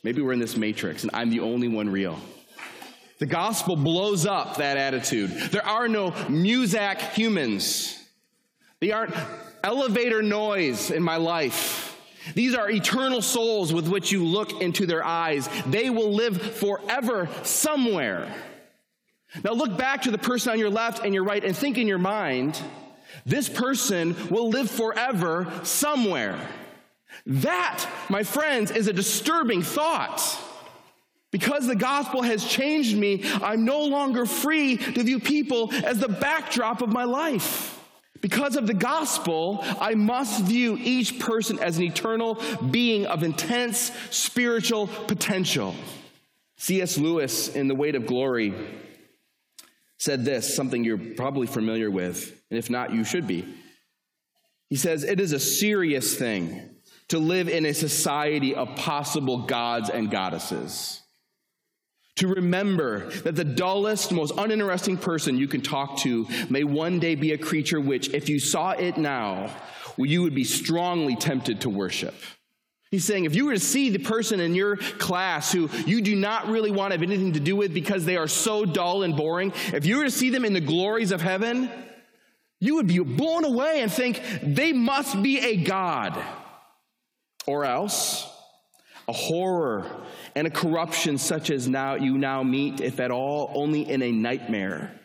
Maybe 0.04 0.22
we're 0.22 0.34
in 0.34 0.39
this 0.39 0.58
matrix 0.58 1.04
and 1.04 1.12
I'm 1.13 1.30
the 1.30 1.39
only 1.39 1.68
one 1.68 1.89
real. 1.89 2.20
The 3.20 3.25
gospel 3.25 3.75
blows 3.75 4.25
up 4.25 4.58
that 4.58 4.77
attitude. 4.77 5.32
There 5.51 5.66
are 5.66 5.88
no 5.88 6.12
Muzak 6.12 7.00
humans. 7.13 7.98
They 8.80 8.92
aren't 8.92 9.13
elevator 9.63 10.22
noise 10.22 10.92
in 10.92 11.01
my 11.01 11.18
life. 11.18 11.98
These 12.36 12.54
are 12.56 12.70
eternal 12.70 13.22
souls 13.22 13.74
with 13.74 13.88
which 13.88 14.12
you 14.12 14.24
look 14.24 14.62
into 14.62 14.86
their 14.86 15.04
eyes. 15.04 15.50
They 15.66 15.89
will 15.89 16.12
live 16.12 16.39
forever 16.42 17.30
somewhere. 17.44 18.27
Now 19.44 19.53
look 19.53 19.77
back 19.77 20.03
to 20.03 20.12
the 20.12 20.18
person 20.18 20.51
on 20.51 20.60
your 20.60 20.70
left 20.70 21.03
and 21.03 21.14
your 21.14 21.24
right 21.24 21.44
and 21.44 21.55
think 21.55 21.77
in 21.77 21.88
your 21.88 21.98
mind, 21.98 22.62
this 23.25 23.50
person 23.50 24.16
will 24.30 24.50
live 24.50 24.70
forever 24.70 25.51
somewhere. 25.64 26.40
That, 27.25 27.86
my 28.10 28.24
friends, 28.24 28.72
is 28.72 28.88
a 28.88 28.94
disturbing 28.94 29.62
thought. 29.62 30.22
Because 31.32 31.68
the 31.68 31.75
gospel 31.75 32.22
has 32.22 32.46
changed 32.46 32.98
me, 32.98 33.24
I'm 33.42 33.66
no 33.66 33.84
longer 33.86 34.25
free 34.25 34.77
to 34.77 35.03
view 35.03 35.20
people 35.20 35.74
as 35.74 36.00
the 36.00 36.08
backdrop 36.08 36.82
of 36.82 36.90
my 36.90 37.03
life. 37.03 37.74
Because 38.22 38.56
of 38.56 38.66
the 38.66 38.74
gospel, 38.74 39.64
I 39.80 39.94
must 39.96 40.44
view 40.46 40.77
each 40.80 41.20
person 41.20 41.60
as 41.60 41.77
an 41.77 41.84
eternal 41.84 42.42
being 42.72 43.06
of 43.06 43.24
intense 43.24 43.92
spiritual 44.10 44.88
potential. 44.88 45.75
C.S. 46.56 46.98
Lewis, 46.98 47.50
in 47.50 47.68
The 47.68 47.75
Weight 47.75 47.96
of 47.96 48.08
Glory, 48.08 48.53
said 50.00 50.25
this, 50.25 50.56
something 50.56 50.84
you're 50.84 50.98
probably 50.98 51.46
familiar 51.46 51.92
with, 51.92 52.37
and 52.50 52.57
if 52.57 52.70
not, 52.70 52.94
you 52.94 53.03
should 53.03 53.27
be. 53.27 53.46
He 54.70 54.75
says, 54.75 55.03
It 55.03 55.20
is 55.20 55.33
a 55.33 55.40
serious 55.40 56.16
thing 56.16 56.77
to 57.10 57.20
live 57.20 57.48
in 57.48 57.66
a 57.66 57.74
society 57.74 58.53
of 58.53 58.75
possible 58.75 59.40
gods 59.40 59.90
and 59.90 60.12
goddesses. 60.12 61.01
To 62.18 62.27
remember 62.27 63.10
that 63.22 63.36
the 63.36 63.44
dullest, 63.44 64.12
most 64.12 64.33
uninteresting 64.38 64.98
person 64.98 65.38
you 65.38 65.48
can 65.48 65.62
talk 65.62 65.98
to 66.00 66.27
may 66.50 66.64
one 66.64 67.00
day 67.00 67.16
be 67.16 67.31
a 67.31 67.38
creature 67.38 67.79
which, 67.79 68.10
if 68.10 68.27
you 68.27 68.40
saw 68.40 68.72
it 68.72 68.98
now, 68.98 69.55
you 69.98 70.24
would 70.24 70.36
be 70.36 70.44
strongly 70.44 71.16
tempted 71.16 71.62
to 71.62 71.70
worship. 71.70 72.16
He's 72.90 73.05
saying 73.05 73.25
if 73.25 73.36
you 73.36 73.46
were 73.46 73.53
to 73.53 73.60
see 73.60 73.90
the 73.90 74.00
person 74.00 74.40
in 74.40 74.55
your 74.55 74.77
class 74.77 75.51
who 75.51 75.70
you 75.86 76.01
do 76.01 76.16
not 76.16 76.48
really 76.48 76.72
want 76.72 76.92
to 76.92 76.98
have 76.98 77.03
anything 77.03 77.33
to 77.33 77.40
do 77.40 77.55
with 77.55 77.74
because 77.74 78.05
they 78.05 78.18
are 78.18 78.27
so 78.27 78.66
dull 78.66 79.03
and 79.03 79.16
boring, 79.16 79.53
if 79.74 79.86
you 79.86 79.98
were 79.98 80.05
to 80.05 80.12
see 80.12 80.29
them 80.29 80.46
in 80.46 80.53
the 80.53 80.62
glories 80.62 81.12
of 81.12 81.22
heaven, 81.22 81.70
you 82.59 82.75
would 82.75 82.87
be 82.87 83.00
blown 83.00 83.46
away 83.46 83.81
and 83.81 83.91
think 83.91 84.22
they 84.41 84.74
must 84.74 85.22
be 85.22 85.39
a 85.39 85.57
god. 85.57 86.22
Or 87.46 87.65
else, 87.65 88.27
a 89.07 89.13
horror 89.13 89.85
and 90.35 90.48
a 90.48 90.50
corruption 90.50 91.17
such 91.17 91.50
as 91.50 91.67
now 91.67 91.96
you 91.96 92.17
now 92.17 92.43
meet, 92.43 92.81
if 92.81 93.00
at 93.00 93.11
all, 93.11 93.51
only 93.53 93.89
in 93.89 94.01
a 94.01 94.11
nightmare. 94.11 95.00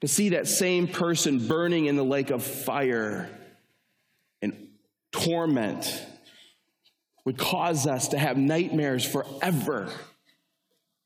To 0.00 0.08
see 0.08 0.30
that 0.30 0.46
same 0.48 0.86
person 0.86 1.46
burning 1.46 1.86
in 1.86 1.96
the 1.96 2.04
lake 2.04 2.30
of 2.30 2.42
fire 2.42 3.28
and 4.40 4.68
torment 5.12 6.04
would 7.24 7.38
cause 7.38 7.86
us 7.86 8.08
to 8.08 8.18
have 8.18 8.36
nightmares 8.36 9.04
forever. 9.04 9.88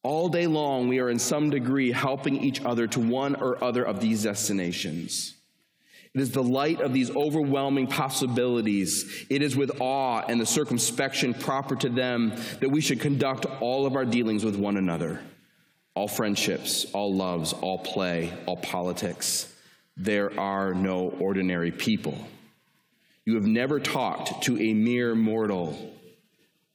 All 0.03 0.29
day 0.29 0.47
long, 0.47 0.89
we 0.89 1.01
are 1.01 1.11
in 1.11 1.19
some 1.19 1.51
degree 1.51 1.93
helping 1.93 2.43
each 2.43 2.65
other 2.65 2.87
to 2.89 3.01
one 3.01 3.37
or 3.37 3.63
other 3.63 3.85
of 3.85 4.01
these 4.01 4.25
destinations. 4.25 5.38
It 6.15 6.21
is 6.21 6.33
the 6.33 6.43
light 6.43 6.81
of 6.81 6.93
these 6.93 7.15
overwhelming 7.15 7.87
possibilities. 7.87 9.27
It 9.29 9.43
is 9.43 9.57
with 9.57 9.81
awe 9.81 10.23
and 10.27 10.41
the 10.41 10.47
circumspection 10.47 11.35
proper 11.35 11.77
to 11.77 11.89
them 11.89 12.33
that 12.61 12.71
we 12.71 12.81
should 12.81 13.01
conduct 13.01 13.47
all 13.61 13.87
of 13.87 13.95
our 13.95 14.05
dealings 14.05 14.45
with 14.45 14.57
one 14.57 14.77
another. 14.77 15.21
All 15.95 16.09
friendships, 16.09 16.87
all 16.93 17.15
loves, 17.15 17.53
all 17.53 17.79
play, 17.79 18.33
all 18.47 18.57
politics. 18.57 19.53
There 19.97 20.39
are 20.39 20.75
no 20.75 21.09
ordinary 21.19 21.73
people. 21.73 22.17
You 23.25 23.35
have 23.35 23.47
never 23.47 23.79
talked 23.79 24.45
to 24.45 24.59
a 24.59 24.73
mere 24.73 25.15
mortal. 25.15 25.95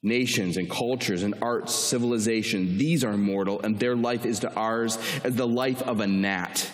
Nations 0.03 0.57
and 0.57 0.69
cultures 0.69 1.23
and 1.23 1.33
arts, 1.41 1.73
civilization, 1.73 2.77
these 2.77 3.05
are 3.05 3.15
mortal, 3.15 3.61
and 3.61 3.79
their 3.79 3.95
life 3.95 4.25
is 4.25 4.39
to 4.39 4.53
ours 4.53 4.97
as 5.23 5.35
the 5.35 5.47
life 5.47 5.81
of 5.81 6.01
a 6.01 6.07
gnat 6.07 6.69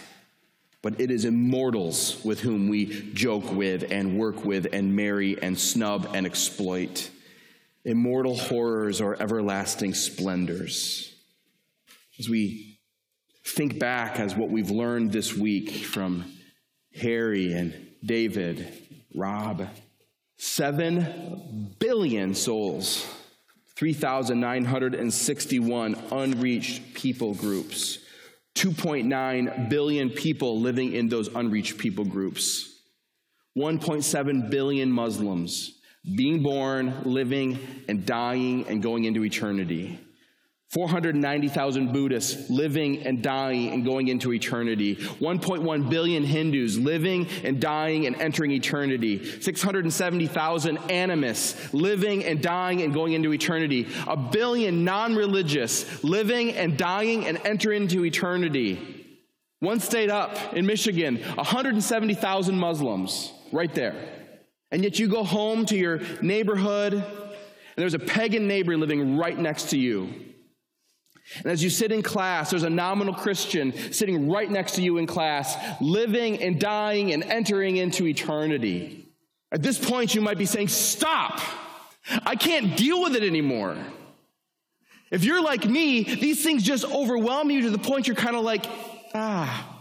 but 0.81 0.99
it 0.99 1.11
is 1.11 1.25
immortals 1.25 2.19
with 2.23 2.39
whom 2.39 2.69
we 2.69 3.11
joke 3.13 3.51
with 3.51 3.91
and 3.91 4.17
work 4.17 4.43
with 4.45 4.65
and 4.71 4.95
marry 4.95 5.37
and 5.41 5.59
snub 5.59 6.09
and 6.13 6.25
exploit. 6.25 7.09
Immortal 7.83 8.37
horrors 8.37 9.01
or 9.01 9.21
everlasting 9.21 9.93
splendors. 9.93 11.13
As 12.17 12.29
we 12.29 12.79
think 13.45 13.77
back 13.79 14.19
as 14.19 14.35
what 14.35 14.49
we've 14.49 14.69
learned 14.69 15.11
this 15.11 15.35
week 15.35 15.71
from 15.71 16.31
Harry 16.95 17.51
and 17.53 17.87
David, 18.05 18.71
Rob, 19.15 19.67
seven 20.37 21.73
billion 21.79 22.35
souls, 22.35 23.07
3,961 23.75 25.95
unreached 26.11 26.93
people 26.93 27.33
groups 27.33 27.97
2.9 28.59 29.69
billion 29.69 30.09
people 30.09 30.59
living 30.59 30.91
in 30.91 31.07
those 31.07 31.29
unreached 31.29 31.77
people 31.77 32.03
groups, 32.03 32.81
1.7 33.57 34.49
billion 34.49 34.91
Muslims, 34.91 35.79
being 36.17 36.43
born, 36.43 36.93
living, 37.05 37.57
and 37.87 38.05
dying, 38.05 38.67
and 38.67 38.83
going 38.83 39.05
into 39.05 39.23
eternity. 39.23 39.97
490,000 40.69 41.91
Buddhists 41.91 42.47
living 42.51 43.01
and 43.01 43.23
dying 43.23 43.73
and 43.73 43.83
going 43.83 44.07
into 44.07 44.31
eternity. 44.31 44.97
1.1 44.97 45.89
billion 45.89 46.23
Hindus 46.23 46.77
living 46.77 47.27
and 47.43 47.59
dying 47.59 48.05
and 48.05 48.15
entering 48.17 48.51
eternity. 48.51 49.41
670,000 49.41 50.77
animists 50.91 51.73
living 51.73 52.23
and 52.23 52.39
dying 52.43 52.83
and 52.83 52.93
going 52.93 53.13
into 53.13 53.33
eternity. 53.33 53.87
A 54.05 54.15
billion 54.15 54.85
non 54.85 55.15
religious 55.15 56.03
living 56.03 56.53
and 56.53 56.77
dying 56.77 57.25
and 57.25 57.41
entering 57.45 57.83
into 57.83 58.05
eternity. 58.05 59.07
One 59.61 59.79
state 59.79 60.11
up 60.11 60.53
in 60.53 60.67
Michigan, 60.67 61.17
170,000 61.17 62.59
Muslims 62.59 63.33
right 63.51 63.73
there. 63.73 63.95
And 64.71 64.83
yet 64.83 64.99
you 64.99 65.07
go 65.07 65.23
home 65.23 65.65
to 65.65 65.75
your 65.75 65.99
neighborhood 66.21 66.93
and 66.93 67.03
there's 67.75 67.95
a 67.95 67.99
pagan 67.99 68.47
neighbor 68.47 68.77
living 68.77 69.17
right 69.17 69.37
next 69.37 69.71
to 69.71 69.77
you. 69.79 70.28
And 71.37 71.47
as 71.47 71.63
you 71.63 71.69
sit 71.69 71.91
in 71.91 72.01
class, 72.01 72.49
there's 72.49 72.63
a 72.63 72.69
nominal 72.69 73.13
Christian 73.13 73.71
sitting 73.93 74.29
right 74.29 74.49
next 74.49 74.73
to 74.73 74.81
you 74.81 74.97
in 74.97 75.05
class, 75.05 75.55
living 75.79 76.41
and 76.41 76.59
dying 76.59 77.13
and 77.13 77.23
entering 77.23 77.77
into 77.77 78.07
eternity. 78.07 79.07
At 79.51 79.61
this 79.61 79.77
point, 79.77 80.15
you 80.15 80.21
might 80.21 80.37
be 80.37 80.45
saying, 80.45 80.69
Stop! 80.69 81.39
I 82.25 82.35
can't 82.35 82.75
deal 82.75 83.01
with 83.01 83.15
it 83.15 83.23
anymore. 83.23 83.77
If 85.11 85.23
you're 85.23 85.41
like 85.41 85.65
me, 85.65 86.03
these 86.03 86.43
things 86.43 86.63
just 86.63 86.85
overwhelm 86.85 87.49
you 87.49 87.61
to 87.61 87.71
the 87.71 87.79
point 87.79 88.07
you're 88.07 88.15
kind 88.15 88.35
of 88.35 88.43
like, 88.43 88.65
ah, 89.13 89.79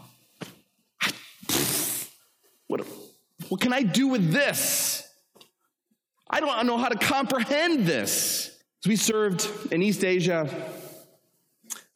what, 2.66 2.87
what 3.48 3.61
can 3.61 3.72
I 3.72 3.82
do 3.82 4.08
with 4.08 4.32
this? 4.32 5.06
I 6.30 6.40
don't 6.40 6.66
know 6.66 6.78
how 6.78 6.88
to 6.88 6.98
comprehend 6.98 7.87
this. 7.87 8.48
As 8.84 8.88
we 8.88 8.96
served 8.96 9.48
in 9.72 9.82
East 9.82 10.04
Asia, 10.04 10.48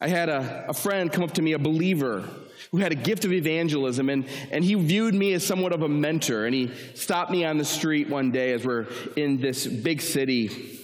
I 0.03 0.09
had 0.09 0.27
a, 0.27 0.65
a 0.67 0.73
friend 0.73 1.09
come 1.09 1.23
up 1.23 1.31
to 1.35 1.41
me, 1.41 1.53
a 1.53 1.59
believer, 1.59 2.27
who 2.71 2.79
had 2.79 2.91
a 2.91 2.95
gift 2.95 3.23
of 3.23 3.31
evangelism, 3.31 4.09
and, 4.09 4.25
and 4.51 4.61
he 4.61 4.73
viewed 4.73 5.15
me 5.15 5.31
as 5.31 5.45
somewhat 5.45 5.71
of 5.71 5.81
a 5.81 5.87
mentor. 5.87 6.45
And 6.45 6.53
he 6.53 6.71
stopped 6.93 7.31
me 7.31 7.45
on 7.45 7.57
the 7.57 7.63
street 7.63 8.09
one 8.09 8.29
day 8.29 8.51
as 8.51 8.65
we're 8.65 8.87
in 9.15 9.39
this 9.39 9.65
big 9.65 10.01
city, 10.01 10.77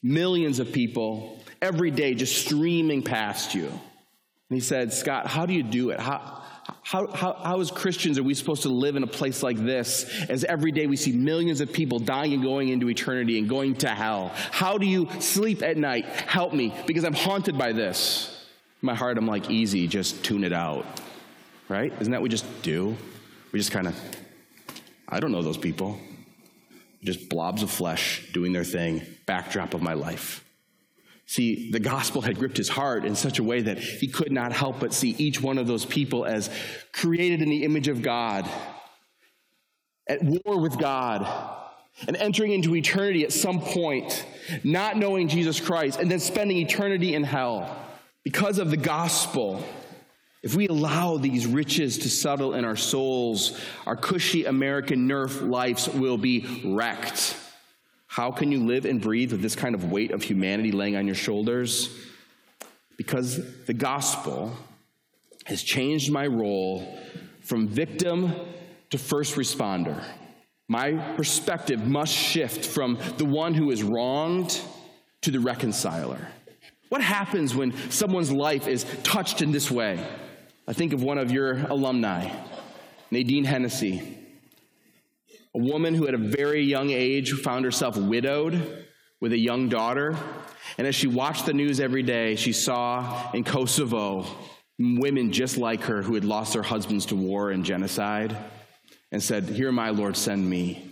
millions 0.00 0.60
of 0.60 0.72
people 0.72 1.42
every 1.60 1.90
day 1.90 2.14
just 2.14 2.46
streaming 2.46 3.02
past 3.02 3.52
you. 3.52 3.66
And 3.66 3.80
he 4.48 4.60
said, 4.60 4.92
Scott, 4.92 5.26
how 5.26 5.44
do 5.44 5.52
you 5.52 5.64
do 5.64 5.90
it? 5.90 5.98
How, 5.98 6.39
how, 6.82 7.06
how, 7.08 7.32
how, 7.34 7.60
as 7.60 7.70
Christians, 7.70 8.18
are 8.18 8.22
we 8.22 8.34
supposed 8.34 8.62
to 8.62 8.68
live 8.68 8.96
in 8.96 9.02
a 9.02 9.06
place 9.06 9.42
like 9.42 9.56
this 9.56 10.04
as 10.28 10.44
every 10.44 10.72
day 10.72 10.86
we 10.86 10.96
see 10.96 11.12
millions 11.12 11.60
of 11.60 11.72
people 11.72 11.98
dying 11.98 12.32
and 12.32 12.42
going 12.42 12.68
into 12.68 12.88
eternity 12.88 13.38
and 13.38 13.48
going 13.48 13.74
to 13.76 13.88
hell? 13.88 14.32
How 14.50 14.78
do 14.78 14.86
you 14.86 15.08
sleep 15.20 15.62
at 15.62 15.76
night? 15.76 16.04
Help 16.04 16.52
me, 16.52 16.74
because 16.86 17.04
I'm 17.04 17.14
haunted 17.14 17.56
by 17.56 17.72
this. 17.72 18.46
My 18.82 18.94
heart, 18.94 19.18
I'm 19.18 19.26
like, 19.26 19.50
easy, 19.50 19.86
just 19.86 20.24
tune 20.24 20.44
it 20.44 20.52
out. 20.52 20.84
Right? 21.68 21.92
Isn't 22.00 22.10
that 22.10 22.20
what 22.20 22.24
we 22.24 22.28
just 22.30 22.62
do? 22.62 22.96
We 23.52 23.58
just 23.58 23.70
kind 23.70 23.86
of, 23.86 23.94
I 25.08 25.20
don't 25.20 25.32
know 25.32 25.42
those 25.42 25.58
people. 25.58 25.98
Just 27.04 27.28
blobs 27.28 27.62
of 27.62 27.70
flesh 27.70 28.28
doing 28.32 28.52
their 28.52 28.64
thing, 28.64 29.02
backdrop 29.26 29.74
of 29.74 29.82
my 29.82 29.94
life. 29.94 30.44
See, 31.30 31.70
the 31.70 31.78
gospel 31.78 32.22
had 32.22 32.40
gripped 32.40 32.56
his 32.56 32.68
heart 32.68 33.04
in 33.04 33.14
such 33.14 33.38
a 33.38 33.44
way 33.44 33.60
that 33.60 33.78
he 33.78 34.08
could 34.08 34.32
not 34.32 34.50
help 34.50 34.80
but 34.80 34.92
see 34.92 35.10
each 35.10 35.40
one 35.40 35.58
of 35.58 35.68
those 35.68 35.84
people 35.84 36.24
as 36.24 36.50
created 36.92 37.40
in 37.40 37.48
the 37.48 37.62
image 37.62 37.86
of 37.86 38.02
God, 38.02 38.50
at 40.08 40.24
war 40.24 40.58
with 40.58 40.76
God, 40.76 41.24
and 42.08 42.16
entering 42.16 42.50
into 42.50 42.74
eternity 42.74 43.22
at 43.22 43.32
some 43.32 43.60
point, 43.60 44.26
not 44.64 44.96
knowing 44.96 45.28
Jesus 45.28 45.60
Christ, 45.60 46.00
and 46.00 46.10
then 46.10 46.18
spending 46.18 46.56
eternity 46.56 47.14
in 47.14 47.22
hell. 47.22 47.76
Because 48.24 48.58
of 48.58 48.72
the 48.72 48.76
gospel, 48.76 49.64
if 50.42 50.56
we 50.56 50.66
allow 50.66 51.16
these 51.16 51.46
riches 51.46 51.98
to 51.98 52.10
settle 52.10 52.54
in 52.54 52.64
our 52.64 52.74
souls, 52.74 53.56
our 53.86 53.94
cushy 53.94 54.46
American 54.46 55.08
nerf 55.08 55.48
lives 55.48 55.88
will 55.88 56.18
be 56.18 56.60
wrecked. 56.64 57.36
How 58.10 58.32
can 58.32 58.50
you 58.50 58.66
live 58.66 58.86
and 58.86 59.00
breathe 59.00 59.30
with 59.30 59.40
this 59.40 59.54
kind 59.54 59.72
of 59.72 59.92
weight 59.92 60.10
of 60.10 60.24
humanity 60.24 60.72
laying 60.72 60.96
on 60.96 61.06
your 61.06 61.14
shoulders? 61.14 61.96
Because 62.96 63.40
the 63.66 63.72
gospel 63.72 64.52
has 65.44 65.62
changed 65.62 66.10
my 66.10 66.26
role 66.26 66.98
from 67.40 67.68
victim 67.68 68.34
to 68.90 68.98
first 68.98 69.36
responder. 69.36 70.02
My 70.66 71.14
perspective 71.14 71.86
must 71.86 72.12
shift 72.12 72.66
from 72.66 72.98
the 73.16 73.24
one 73.24 73.54
who 73.54 73.70
is 73.70 73.84
wronged 73.84 74.60
to 75.20 75.30
the 75.30 75.38
reconciler. 75.38 76.18
What 76.88 77.02
happens 77.02 77.54
when 77.54 77.72
someone's 77.90 78.32
life 78.32 78.66
is 78.66 78.84
touched 79.04 79.40
in 79.40 79.52
this 79.52 79.70
way? 79.70 80.04
I 80.66 80.72
think 80.72 80.92
of 80.92 81.00
one 81.00 81.18
of 81.18 81.30
your 81.30 81.58
alumni, 81.68 82.28
Nadine 83.12 83.44
Hennessy 83.44 84.19
a 85.54 85.58
woman 85.58 85.94
who 85.94 86.06
at 86.06 86.14
a 86.14 86.18
very 86.18 86.62
young 86.62 86.90
age 86.90 87.32
found 87.32 87.64
herself 87.64 87.96
widowed 87.96 88.86
with 89.20 89.32
a 89.32 89.38
young 89.38 89.68
daughter. 89.68 90.16
And 90.78 90.86
as 90.86 90.94
she 90.94 91.06
watched 91.06 91.46
the 91.46 91.52
news 91.52 91.80
every 91.80 92.02
day, 92.02 92.36
she 92.36 92.52
saw 92.52 93.30
in 93.32 93.44
Kosovo 93.44 94.26
women 94.78 95.30
just 95.30 95.58
like 95.58 95.82
her 95.82 96.02
who 96.02 96.14
had 96.14 96.24
lost 96.24 96.54
their 96.54 96.62
husbands 96.62 97.06
to 97.06 97.16
war 97.16 97.50
and 97.50 97.64
genocide 97.64 98.36
and 99.12 99.22
said, 99.22 99.44
Here, 99.44 99.72
my 99.72 99.90
Lord, 99.90 100.16
send 100.16 100.48
me. 100.48 100.86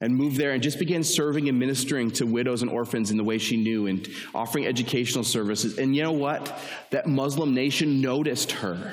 And 0.00 0.14
moved 0.14 0.36
there 0.36 0.50
and 0.50 0.62
just 0.62 0.78
began 0.78 1.02
serving 1.02 1.48
and 1.48 1.58
ministering 1.58 2.10
to 2.12 2.26
widows 2.26 2.60
and 2.60 2.70
orphans 2.70 3.10
in 3.10 3.16
the 3.16 3.24
way 3.24 3.38
she 3.38 3.56
knew 3.56 3.86
and 3.86 4.06
offering 4.34 4.66
educational 4.66 5.24
services. 5.24 5.78
And 5.78 5.96
you 5.96 6.02
know 6.02 6.12
what? 6.12 6.54
That 6.90 7.06
Muslim 7.06 7.54
nation 7.54 8.02
noticed 8.02 8.52
her. 8.52 8.92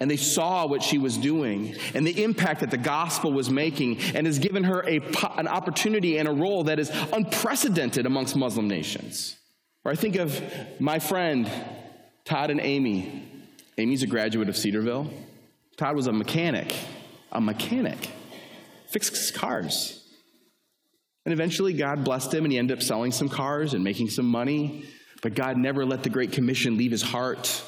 And 0.00 0.10
they 0.10 0.16
saw 0.16 0.66
what 0.66 0.82
she 0.82 0.98
was 0.98 1.16
doing 1.16 1.74
and 1.94 2.06
the 2.06 2.22
impact 2.22 2.60
that 2.60 2.70
the 2.70 2.76
gospel 2.78 3.32
was 3.32 3.50
making 3.50 4.00
and 4.14 4.26
has 4.26 4.38
given 4.38 4.64
her 4.64 4.80
a, 4.88 5.00
an 5.36 5.48
opportunity 5.48 6.18
and 6.18 6.28
a 6.28 6.32
role 6.32 6.64
that 6.64 6.78
is 6.78 6.90
unprecedented 7.12 8.06
amongst 8.06 8.36
Muslim 8.36 8.68
nations. 8.68 9.36
Or 9.84 9.92
I 9.92 9.94
think 9.94 10.16
of 10.16 10.42
my 10.78 10.98
friend, 10.98 11.50
Todd 12.24 12.50
and 12.50 12.60
Amy. 12.60 13.24
Amy's 13.78 14.02
a 14.02 14.06
graduate 14.06 14.48
of 14.48 14.56
Cedarville. 14.56 15.10
Todd 15.76 15.96
was 15.96 16.08
a 16.08 16.12
mechanic, 16.12 16.74
a 17.32 17.40
mechanic, 17.40 18.10
fixed 18.88 19.34
cars. 19.34 20.04
And 21.24 21.32
eventually 21.32 21.72
God 21.72 22.04
blessed 22.04 22.34
him 22.34 22.44
and 22.44 22.52
he 22.52 22.58
ended 22.58 22.78
up 22.78 22.82
selling 22.82 23.12
some 23.12 23.28
cars 23.28 23.74
and 23.74 23.84
making 23.84 24.10
some 24.10 24.26
money. 24.26 24.84
But 25.22 25.34
God 25.34 25.56
never 25.56 25.84
let 25.84 26.02
the 26.02 26.10
Great 26.10 26.32
Commission 26.32 26.76
leave 26.76 26.90
his 26.90 27.02
heart. 27.02 27.62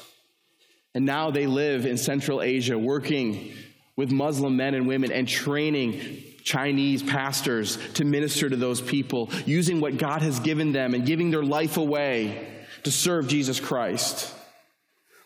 And 0.93 1.05
now 1.05 1.31
they 1.31 1.47
live 1.47 1.85
in 1.85 1.97
Central 1.97 2.41
Asia, 2.41 2.77
working 2.77 3.53
with 3.95 4.11
Muslim 4.11 4.57
men 4.57 4.73
and 4.73 4.87
women 4.87 5.11
and 5.11 5.27
training 5.27 6.23
Chinese 6.43 7.03
pastors 7.03 7.77
to 7.93 8.03
minister 8.03 8.49
to 8.49 8.55
those 8.55 8.81
people, 8.81 9.29
using 9.45 9.79
what 9.79 9.97
God 9.97 10.21
has 10.21 10.39
given 10.39 10.71
them 10.71 10.93
and 10.93 11.05
giving 11.05 11.31
their 11.31 11.43
life 11.43 11.77
away 11.77 12.47
to 12.83 12.91
serve 12.91 13.27
Jesus 13.27 13.59
Christ. 13.59 14.33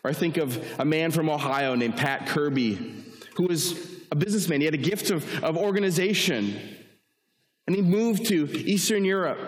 Or 0.04 0.10
I 0.10 0.12
think 0.12 0.36
of 0.36 0.62
a 0.78 0.84
man 0.84 1.10
from 1.10 1.28
Ohio 1.28 1.74
named 1.74 1.96
Pat 1.96 2.26
Kirby, 2.26 3.04
who 3.36 3.44
was 3.44 3.96
a 4.12 4.16
businessman. 4.16 4.60
He 4.60 4.66
had 4.66 4.74
a 4.74 4.78
gift 4.78 5.10
of, 5.10 5.42
of 5.42 5.56
organization. 5.56 6.60
And 7.66 7.74
he 7.74 7.82
moved 7.82 8.26
to 8.26 8.48
Eastern 8.56 9.04
Europe. 9.04 9.38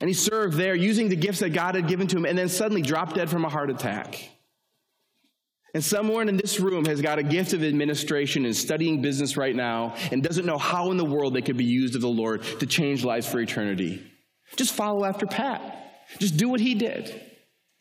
And 0.00 0.08
he 0.08 0.14
served 0.14 0.56
there 0.56 0.74
using 0.74 1.08
the 1.08 1.16
gifts 1.16 1.38
that 1.38 1.50
God 1.50 1.76
had 1.76 1.86
given 1.86 2.08
to 2.08 2.16
him, 2.16 2.26
and 2.26 2.36
then 2.36 2.48
suddenly 2.48 2.82
dropped 2.82 3.14
dead 3.14 3.30
from 3.30 3.44
a 3.44 3.48
heart 3.48 3.70
attack. 3.70 4.28
And 5.74 5.82
someone 5.82 6.28
in 6.28 6.36
this 6.36 6.60
room 6.60 6.84
has 6.84 7.00
got 7.00 7.18
a 7.18 7.22
gift 7.22 7.54
of 7.54 7.64
administration 7.64 8.44
and 8.44 8.54
studying 8.54 9.00
business 9.00 9.38
right 9.38 9.56
now 9.56 9.94
and 10.10 10.22
doesn't 10.22 10.44
know 10.44 10.58
how 10.58 10.90
in 10.90 10.98
the 10.98 11.04
world 11.04 11.34
they 11.34 11.40
could 11.40 11.56
be 11.56 11.64
used 11.64 11.94
of 11.94 12.02
the 12.02 12.08
Lord 12.08 12.42
to 12.60 12.66
change 12.66 13.04
lives 13.04 13.26
for 13.26 13.40
eternity. 13.40 14.02
Just 14.56 14.74
follow 14.74 15.04
after 15.04 15.26
Pat. 15.26 15.78
Just 16.18 16.36
do 16.36 16.50
what 16.50 16.60
he 16.60 16.74
did. 16.74 17.28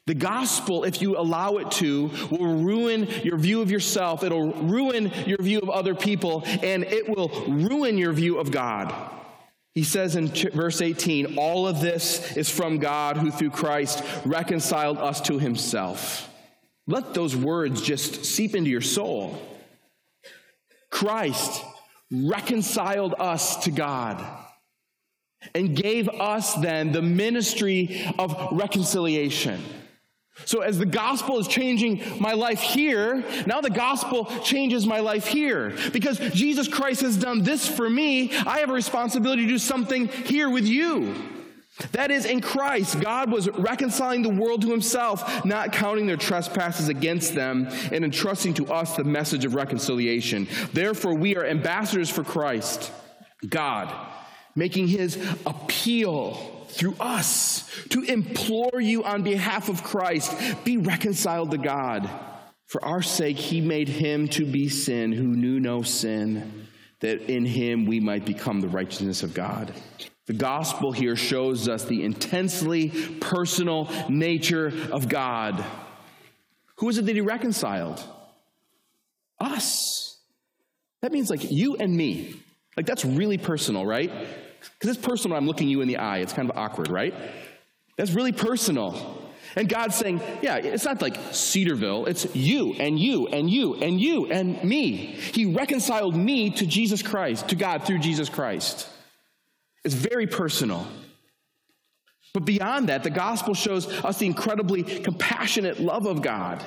The 0.07 0.13
gospel, 0.13 0.85
if 0.85 1.01
you 1.01 1.17
allow 1.17 1.57
it 1.57 1.69
to, 1.71 2.09
will 2.31 2.55
ruin 2.63 3.07
your 3.23 3.37
view 3.37 3.61
of 3.61 3.69
yourself. 3.69 4.23
It'll 4.23 4.53
ruin 4.53 5.11
your 5.25 5.37
view 5.41 5.59
of 5.59 5.69
other 5.69 5.93
people, 5.93 6.43
and 6.45 6.83
it 6.85 7.09
will 7.09 7.29
ruin 7.47 7.97
your 7.97 8.13
view 8.13 8.39
of 8.39 8.51
God. 8.51 8.93
He 9.73 9.83
says 9.83 10.15
in 10.15 10.29
verse 10.29 10.81
18, 10.81 11.37
All 11.37 11.67
of 11.67 11.81
this 11.81 12.35
is 12.35 12.49
from 12.49 12.79
God 12.79 13.17
who 13.17 13.31
through 13.31 13.51
Christ 13.51 14.03
reconciled 14.25 14.97
us 14.97 15.21
to 15.21 15.39
himself 15.39 16.30
let 16.91 17.13
those 17.13 17.35
words 17.35 17.81
just 17.81 18.25
seep 18.25 18.53
into 18.53 18.69
your 18.69 18.81
soul. 18.81 19.41
Christ 20.89 21.63
reconciled 22.11 23.15
us 23.17 23.63
to 23.63 23.71
God 23.71 24.23
and 25.55 25.75
gave 25.75 26.09
us 26.09 26.53
then 26.55 26.91
the 26.91 27.01
ministry 27.01 28.05
of 28.19 28.35
reconciliation. 28.51 29.63
So, 30.45 30.61
as 30.61 30.79
the 30.79 30.85
gospel 30.85 31.39
is 31.39 31.47
changing 31.47 32.01
my 32.19 32.33
life 32.33 32.61
here, 32.61 33.23
now 33.45 33.61
the 33.61 33.69
gospel 33.69 34.25
changes 34.43 34.87
my 34.87 34.99
life 34.99 35.27
here. 35.27 35.75
Because 35.93 36.19
Jesus 36.33 36.67
Christ 36.67 37.01
has 37.01 37.17
done 37.17 37.43
this 37.43 37.67
for 37.67 37.89
me, 37.89 38.31
I 38.33 38.59
have 38.59 38.69
a 38.69 38.73
responsibility 38.73 39.43
to 39.43 39.47
do 39.47 39.59
something 39.59 40.07
here 40.07 40.49
with 40.49 40.65
you. 40.65 41.15
That 41.93 42.11
is, 42.11 42.25
in 42.25 42.41
Christ, 42.41 42.99
God 42.99 43.31
was 43.31 43.49
reconciling 43.49 44.21
the 44.21 44.29
world 44.29 44.61
to 44.63 44.69
himself, 44.69 45.45
not 45.45 45.71
counting 45.71 46.05
their 46.05 46.17
trespasses 46.17 46.89
against 46.89 47.33
them, 47.33 47.67
and 47.91 48.03
entrusting 48.03 48.53
to 48.55 48.71
us 48.71 48.95
the 48.95 49.03
message 49.03 49.45
of 49.45 49.55
reconciliation. 49.55 50.47
Therefore, 50.73 51.15
we 51.15 51.35
are 51.37 51.45
ambassadors 51.45 52.09
for 52.09 52.23
Christ, 52.23 52.91
God, 53.47 53.93
making 54.55 54.87
his 54.87 55.17
appeal 55.45 56.67
through 56.69 56.95
us 56.99 57.69
to 57.89 58.01
implore 58.03 58.79
you 58.79 59.03
on 59.03 59.23
behalf 59.23 59.69
of 59.69 59.83
Christ 59.83 60.33
be 60.63 60.77
reconciled 60.77 61.51
to 61.51 61.57
God. 61.57 62.09
For 62.67 62.83
our 62.85 63.01
sake, 63.01 63.37
he 63.37 63.59
made 63.59 63.89
him 63.89 64.27
to 64.29 64.45
be 64.45 64.69
sin 64.69 65.11
who 65.11 65.23
knew 65.23 65.59
no 65.59 65.81
sin, 65.81 66.67
that 66.99 67.29
in 67.29 67.45
him 67.45 67.85
we 67.85 67.99
might 67.99 68.25
become 68.25 68.61
the 68.61 68.69
righteousness 68.69 69.23
of 69.23 69.33
God. 69.33 69.73
The 70.31 70.37
gospel 70.37 70.93
here 70.93 71.17
shows 71.17 71.67
us 71.67 71.83
the 71.83 72.05
intensely 72.05 72.87
personal 73.19 73.89
nature 74.07 74.71
of 74.89 75.09
God. 75.09 75.61
Who 76.77 76.87
is 76.87 76.97
it 76.97 77.05
that 77.07 77.15
he 77.15 77.19
reconciled? 77.19 78.01
Us. 79.41 80.19
That 81.01 81.11
means 81.11 81.29
like 81.29 81.51
you 81.51 81.75
and 81.75 81.93
me. 81.93 82.33
Like 82.77 82.85
that's 82.85 83.03
really 83.03 83.37
personal, 83.37 83.85
right? 83.85 84.09
Because 84.61 84.95
it's 84.95 85.05
personal 85.05 85.35
I'm 85.35 85.47
looking 85.47 85.67
you 85.67 85.81
in 85.81 85.89
the 85.89 85.97
eye. 85.97 86.19
It's 86.19 86.31
kind 86.31 86.49
of 86.49 86.55
awkward, 86.55 86.87
right? 86.89 87.13
That's 87.97 88.11
really 88.11 88.31
personal. 88.31 89.21
And 89.57 89.67
God's 89.67 89.95
saying, 89.95 90.21
yeah, 90.41 90.55
it's 90.55 90.85
not 90.85 91.01
like 91.01 91.17
Cedarville. 91.31 92.05
It's 92.05 92.33
you 92.33 92.71
and 92.79 92.97
you 92.97 93.27
and 93.27 93.49
you 93.49 93.75
and 93.75 93.99
you 93.99 94.27
and 94.27 94.63
me. 94.63 94.95
He 94.95 95.47
reconciled 95.47 96.15
me 96.15 96.51
to 96.51 96.65
Jesus 96.65 97.01
Christ, 97.01 97.49
to 97.49 97.55
God 97.57 97.83
through 97.83 97.99
Jesus 97.99 98.29
Christ. 98.29 98.87
It's 99.83 99.95
very 99.95 100.27
personal. 100.27 100.87
But 102.33 102.45
beyond 102.45 102.89
that, 102.89 103.03
the 103.03 103.09
gospel 103.09 103.53
shows 103.53 103.87
us 103.87 104.19
the 104.19 104.25
incredibly 104.25 104.83
compassionate 104.83 105.79
love 105.79 106.05
of 106.05 106.21
God. 106.21 106.63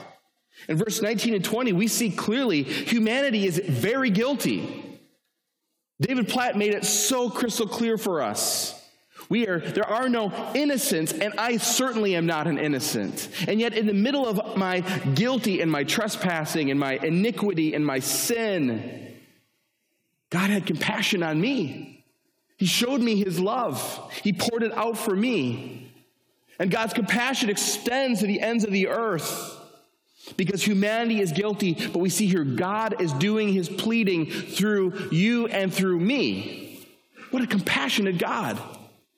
In 0.69 0.77
verse 0.77 1.01
19 1.01 1.35
and 1.35 1.45
20, 1.45 1.73
we 1.73 1.89
see 1.89 2.11
clearly 2.11 2.63
humanity 2.63 3.47
is 3.47 3.59
very 3.59 4.11
guilty. 4.11 5.01
David 6.01 6.29
Platt 6.29 6.57
made 6.57 6.75
it 6.75 6.85
so 6.85 7.31
crystal 7.31 7.67
clear 7.67 7.97
for 7.97 8.21
us. 8.21 8.81
We 9.31 9.47
are, 9.47 9.59
there 9.59 9.89
are 9.89 10.09
no 10.09 10.33
innocents, 10.55 11.13
and 11.13 11.33
I 11.39 11.57
certainly 11.57 12.15
am 12.15 12.27
not 12.27 12.47
an 12.47 12.59
innocent. 12.59 13.29
And 13.49 13.59
yet, 13.59 13.73
in 13.73 13.87
the 13.87 13.95
middle 13.95 14.27
of 14.27 14.57
my 14.59 14.81
guilty 15.15 15.63
and 15.63 15.71
my 15.71 15.85
trespassing 15.85 16.71
and 16.71 16.79
my 16.79 16.95
iniquity 16.95 17.75
and 17.75 17.87
my 17.87 18.01
sin, 18.01 19.15
God 20.31 20.51
had 20.51 20.67
compassion 20.67 21.23
on 21.23 21.41
me. 21.41 22.04
He 22.57 22.67
showed 22.67 23.01
me 23.01 23.17
his 23.17 23.41
love, 23.41 24.13
He 24.23 24.33
poured 24.33 24.63
it 24.63 24.73
out 24.73 24.97
for 24.97 25.15
me. 25.15 25.93
And 26.59 26.71
God's 26.71 26.93
compassion 26.93 27.51
extends 27.51 28.21
to 28.21 28.27
the 28.27 28.41
ends 28.41 28.63
of 28.63 28.71
the 28.71 28.87
earth 28.87 29.61
because 30.37 30.63
humanity 30.63 31.21
is 31.21 31.33
guilty, 31.33 31.75
but 31.75 31.99
we 31.99 32.09
see 32.09 32.27
here 32.27 32.45
God 32.45 33.01
is 33.01 33.13
doing 33.15 33.53
his 33.53 33.69
pleading 33.69 34.31
through 34.31 35.11
you 35.11 35.47
and 35.49 35.73
through 35.73 35.99
me. 35.99 36.87
What 37.31 37.43
a 37.43 37.47
compassionate 37.47 38.19
God. 38.19 38.59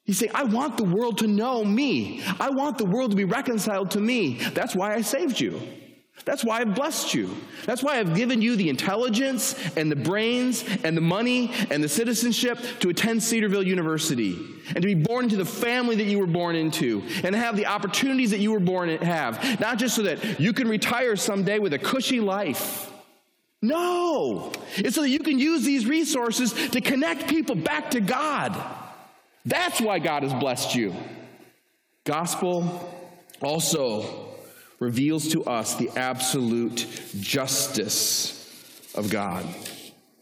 He's 0.04 0.18
saying, 0.18 0.32
I 0.34 0.44
want 0.44 0.76
the 0.76 0.84
world 0.84 1.18
to 1.18 1.26
know 1.26 1.64
me. 1.64 2.22
I 2.40 2.50
want 2.50 2.78
the 2.78 2.84
world 2.84 3.10
to 3.10 3.16
be 3.16 3.24
reconciled 3.24 3.90
to 3.92 4.00
me. 4.00 4.38
That's 4.54 4.74
why 4.74 4.94
I 4.94 5.02
saved 5.02 5.38
you. 5.40 5.60
That's 6.24 6.42
why 6.42 6.60
I've 6.60 6.74
blessed 6.74 7.14
you. 7.14 7.36
That's 7.66 7.84
why 7.84 7.98
I've 7.98 8.16
given 8.16 8.42
you 8.42 8.56
the 8.56 8.68
intelligence 8.68 9.54
and 9.76 9.90
the 9.90 9.96
brains 9.96 10.64
and 10.82 10.96
the 10.96 11.00
money 11.00 11.52
and 11.70 11.84
the 11.84 11.88
citizenship 11.88 12.58
to 12.80 12.88
attend 12.88 13.22
Cedarville 13.22 13.62
University 13.62 14.36
and 14.74 14.76
to 14.76 14.86
be 14.86 14.94
born 14.94 15.26
into 15.26 15.36
the 15.36 15.44
family 15.44 15.94
that 15.96 16.04
you 16.04 16.18
were 16.18 16.26
born 16.26 16.56
into 16.56 17.04
and 17.22 17.34
have 17.34 17.56
the 17.56 17.66
opportunities 17.66 18.30
that 18.30 18.40
you 18.40 18.50
were 18.50 18.60
born 18.60 18.88
to 18.88 19.04
have. 19.04 19.60
Not 19.60 19.78
just 19.78 19.94
so 19.94 20.02
that 20.02 20.40
you 20.40 20.52
can 20.52 20.68
retire 20.68 21.14
someday 21.14 21.60
with 21.60 21.72
a 21.74 21.78
cushy 21.78 22.18
life. 22.18 22.90
No, 23.62 24.52
it's 24.76 24.96
so 24.96 25.02
that 25.02 25.10
you 25.10 25.20
can 25.20 25.38
use 25.38 25.64
these 25.64 25.86
resources 25.86 26.52
to 26.70 26.80
connect 26.80 27.28
people 27.28 27.54
back 27.54 27.92
to 27.92 28.00
God. 28.00 28.60
That's 29.44 29.80
why 29.80 30.00
God 30.00 30.24
has 30.24 30.34
blessed 30.34 30.74
you. 30.74 30.94
Gospel 32.04 32.92
also 33.40 34.25
reveals 34.78 35.28
to 35.28 35.44
us 35.44 35.74
the 35.74 35.90
absolute 35.96 36.86
justice 37.20 38.32
of 38.94 39.10
God. 39.10 39.46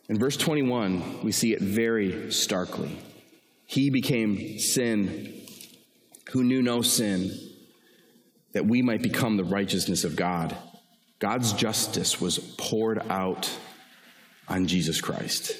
In 0.08 0.18
verse 0.18 0.36
21, 0.36 1.22
we 1.22 1.32
see 1.32 1.52
it 1.52 1.60
very 1.60 2.30
starkly. 2.30 2.98
He 3.66 3.90
became 3.90 4.58
sin 4.58 5.32
who 6.30 6.44
knew 6.44 6.62
no 6.62 6.82
sin, 6.82 7.32
that 8.52 8.66
we 8.66 8.82
might 8.82 9.02
become 9.02 9.36
the 9.36 9.44
righteousness 9.44 10.04
of 10.04 10.16
God. 10.16 10.56
God's 11.18 11.52
justice 11.52 12.20
was 12.20 12.38
poured 12.58 12.98
out 13.08 13.50
on 14.48 14.66
Jesus 14.66 15.00
Christ. 15.00 15.56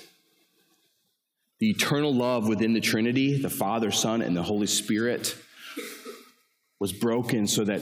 The 1.59 1.71
eternal 1.71 2.15
love 2.15 2.49
within 2.49 2.73
the 2.73 2.81
Trinity, 2.81 3.41
the 3.41 3.49
Father, 3.49 3.91
Son, 3.91 4.21
and 4.21 4.37
the 4.37 4.43
Holy 4.43 4.67
Spirit, 4.67 5.37
was 6.85 6.93
broken 6.93 7.47
so 7.47 7.65
that 7.65 7.81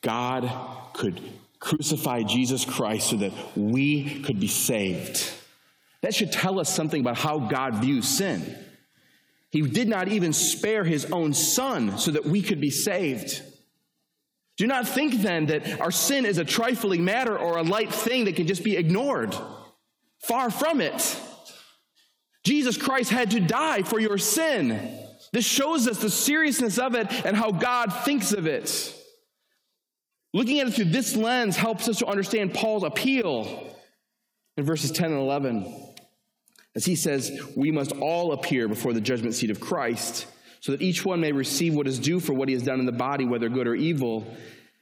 God 0.00 0.50
could 0.94 1.20
crucify 1.60 2.22
Jesus 2.22 2.64
Christ 2.64 3.10
so 3.10 3.16
that 3.16 3.32
we 3.54 4.22
could 4.22 4.40
be 4.40 4.48
saved. 4.48 5.22
That 6.00 6.14
should 6.14 6.32
tell 6.32 6.58
us 6.58 6.74
something 6.74 7.02
about 7.02 7.18
how 7.18 7.40
God 7.40 7.74
views 7.74 8.08
sin. 8.08 8.56
He 9.50 9.60
did 9.60 9.86
not 9.86 10.08
even 10.08 10.32
spare 10.32 10.82
his 10.82 11.12
own 11.12 11.34
son 11.34 11.98
so 11.98 12.10
that 12.12 12.24
we 12.24 12.40
could 12.40 12.58
be 12.58 12.70
saved. 12.70 13.42
Do 14.56 14.66
not 14.66 14.88
think 14.88 15.20
then 15.20 15.44
that 15.46 15.78
our 15.78 15.90
sin 15.90 16.24
is 16.24 16.38
a 16.38 16.44
trifling 16.46 17.04
matter 17.04 17.38
or 17.38 17.58
a 17.58 17.62
light 17.62 17.92
thing 17.92 18.24
that 18.24 18.36
can 18.36 18.46
just 18.46 18.64
be 18.64 18.78
ignored. 18.78 19.36
Far 20.20 20.48
from 20.48 20.80
it. 20.80 21.20
Jesus 22.44 22.78
Christ 22.78 23.10
had 23.10 23.32
to 23.32 23.40
die 23.40 23.82
for 23.82 24.00
your 24.00 24.16
sin. 24.16 25.06
This 25.32 25.44
shows 25.44 25.86
us 25.86 25.98
the 25.98 26.10
seriousness 26.10 26.78
of 26.78 26.94
it 26.94 27.06
and 27.26 27.36
how 27.36 27.52
God 27.52 27.92
thinks 28.04 28.32
of 28.32 28.46
it. 28.46 28.94
Looking 30.32 30.60
at 30.60 30.68
it 30.68 30.74
through 30.74 30.86
this 30.86 31.16
lens 31.16 31.56
helps 31.56 31.88
us 31.88 31.98
to 31.98 32.06
understand 32.06 32.54
Paul's 32.54 32.84
appeal 32.84 33.74
in 34.56 34.64
verses 34.64 34.90
10 34.90 35.10
and 35.10 35.20
11. 35.20 35.74
As 36.74 36.84
he 36.84 36.96
says, 36.96 37.40
we 37.56 37.70
must 37.70 37.92
all 37.92 38.32
appear 38.32 38.68
before 38.68 38.92
the 38.92 39.00
judgment 39.00 39.34
seat 39.34 39.50
of 39.50 39.60
Christ, 39.60 40.26
so 40.60 40.72
that 40.72 40.82
each 40.82 41.04
one 41.04 41.20
may 41.20 41.32
receive 41.32 41.74
what 41.74 41.86
is 41.86 41.98
due 41.98 42.20
for 42.20 42.34
what 42.34 42.48
he 42.48 42.54
has 42.54 42.62
done 42.62 42.80
in 42.80 42.86
the 42.86 42.92
body, 42.92 43.24
whether 43.24 43.48
good 43.48 43.66
or 43.66 43.74
evil. 43.74 44.26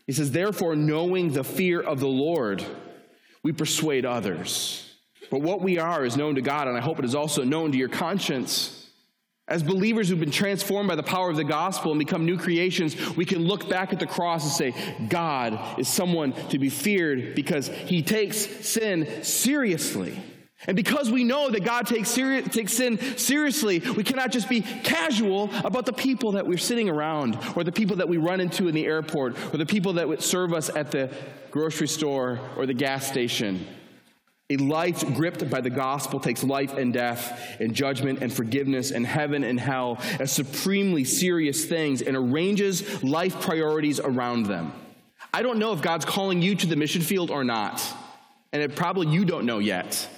He 0.06 0.12
says, 0.12 0.30
therefore, 0.30 0.76
knowing 0.76 1.32
the 1.32 1.44
fear 1.44 1.80
of 1.80 2.00
the 2.00 2.08
Lord, 2.08 2.64
we 3.42 3.52
persuade 3.52 4.04
others. 4.04 4.82
But 5.30 5.42
what 5.42 5.60
we 5.60 5.78
are 5.78 6.04
is 6.04 6.16
known 6.16 6.34
to 6.36 6.42
God, 6.42 6.68
and 6.68 6.76
I 6.76 6.80
hope 6.80 6.98
it 6.98 7.04
is 7.04 7.14
also 7.14 7.44
known 7.44 7.72
to 7.72 7.78
your 7.78 7.88
conscience. 7.88 8.85
As 9.48 9.62
believers 9.62 10.08
who've 10.08 10.18
been 10.18 10.32
transformed 10.32 10.88
by 10.88 10.96
the 10.96 11.04
power 11.04 11.30
of 11.30 11.36
the 11.36 11.44
gospel 11.44 11.92
and 11.92 11.98
become 12.00 12.26
new 12.26 12.36
creations, 12.36 13.16
we 13.16 13.24
can 13.24 13.44
look 13.44 13.68
back 13.68 13.92
at 13.92 14.00
the 14.00 14.06
cross 14.06 14.42
and 14.42 14.52
say, 14.74 15.06
God 15.08 15.78
is 15.78 15.86
someone 15.86 16.32
to 16.48 16.58
be 16.58 16.68
feared 16.68 17.36
because 17.36 17.68
he 17.68 18.02
takes 18.02 18.38
sin 18.38 19.22
seriously. 19.22 20.20
And 20.66 20.74
because 20.74 21.12
we 21.12 21.22
know 21.22 21.48
that 21.48 21.62
God 21.62 21.86
takes, 21.86 22.08
seri- 22.08 22.42
takes 22.42 22.72
sin 22.72 22.98
seriously, 23.16 23.78
we 23.96 24.02
cannot 24.02 24.32
just 24.32 24.48
be 24.48 24.62
casual 24.62 25.48
about 25.64 25.86
the 25.86 25.92
people 25.92 26.32
that 26.32 26.44
we're 26.44 26.58
sitting 26.58 26.88
around, 26.88 27.38
or 27.54 27.62
the 27.62 27.70
people 27.70 27.96
that 27.96 28.08
we 28.08 28.16
run 28.16 28.40
into 28.40 28.66
in 28.66 28.74
the 28.74 28.84
airport, 28.84 29.36
or 29.54 29.58
the 29.58 29.66
people 29.66 29.92
that 29.92 30.08
would 30.08 30.22
serve 30.22 30.52
us 30.52 30.70
at 30.74 30.90
the 30.90 31.08
grocery 31.52 31.86
store 31.86 32.40
or 32.56 32.66
the 32.66 32.74
gas 32.74 33.06
station. 33.06 33.64
A 34.48 34.56
life 34.58 35.04
gripped 35.14 35.48
by 35.50 35.60
the 35.60 35.70
gospel 35.70 36.20
takes 36.20 36.44
life 36.44 36.74
and 36.74 36.92
death 36.92 37.56
and 37.58 37.74
judgment 37.74 38.20
and 38.22 38.32
forgiveness 38.32 38.92
and 38.92 39.04
heaven 39.04 39.42
and 39.42 39.58
hell 39.58 39.98
as 40.20 40.30
supremely 40.30 41.02
serious 41.02 41.64
things 41.64 42.00
and 42.00 42.16
arranges 42.16 43.02
life 43.02 43.40
priorities 43.40 43.98
around 43.98 44.46
them. 44.46 44.72
I 45.34 45.42
don't 45.42 45.58
know 45.58 45.72
if 45.72 45.82
God's 45.82 46.04
calling 46.04 46.42
you 46.42 46.54
to 46.54 46.66
the 46.66 46.76
mission 46.76 47.02
field 47.02 47.30
or 47.30 47.42
not, 47.42 47.82
and 48.52 48.62
it 48.62 48.76
probably 48.76 49.08
you 49.08 49.24
don't 49.24 49.46
know 49.46 49.58
yet. 49.58 50.08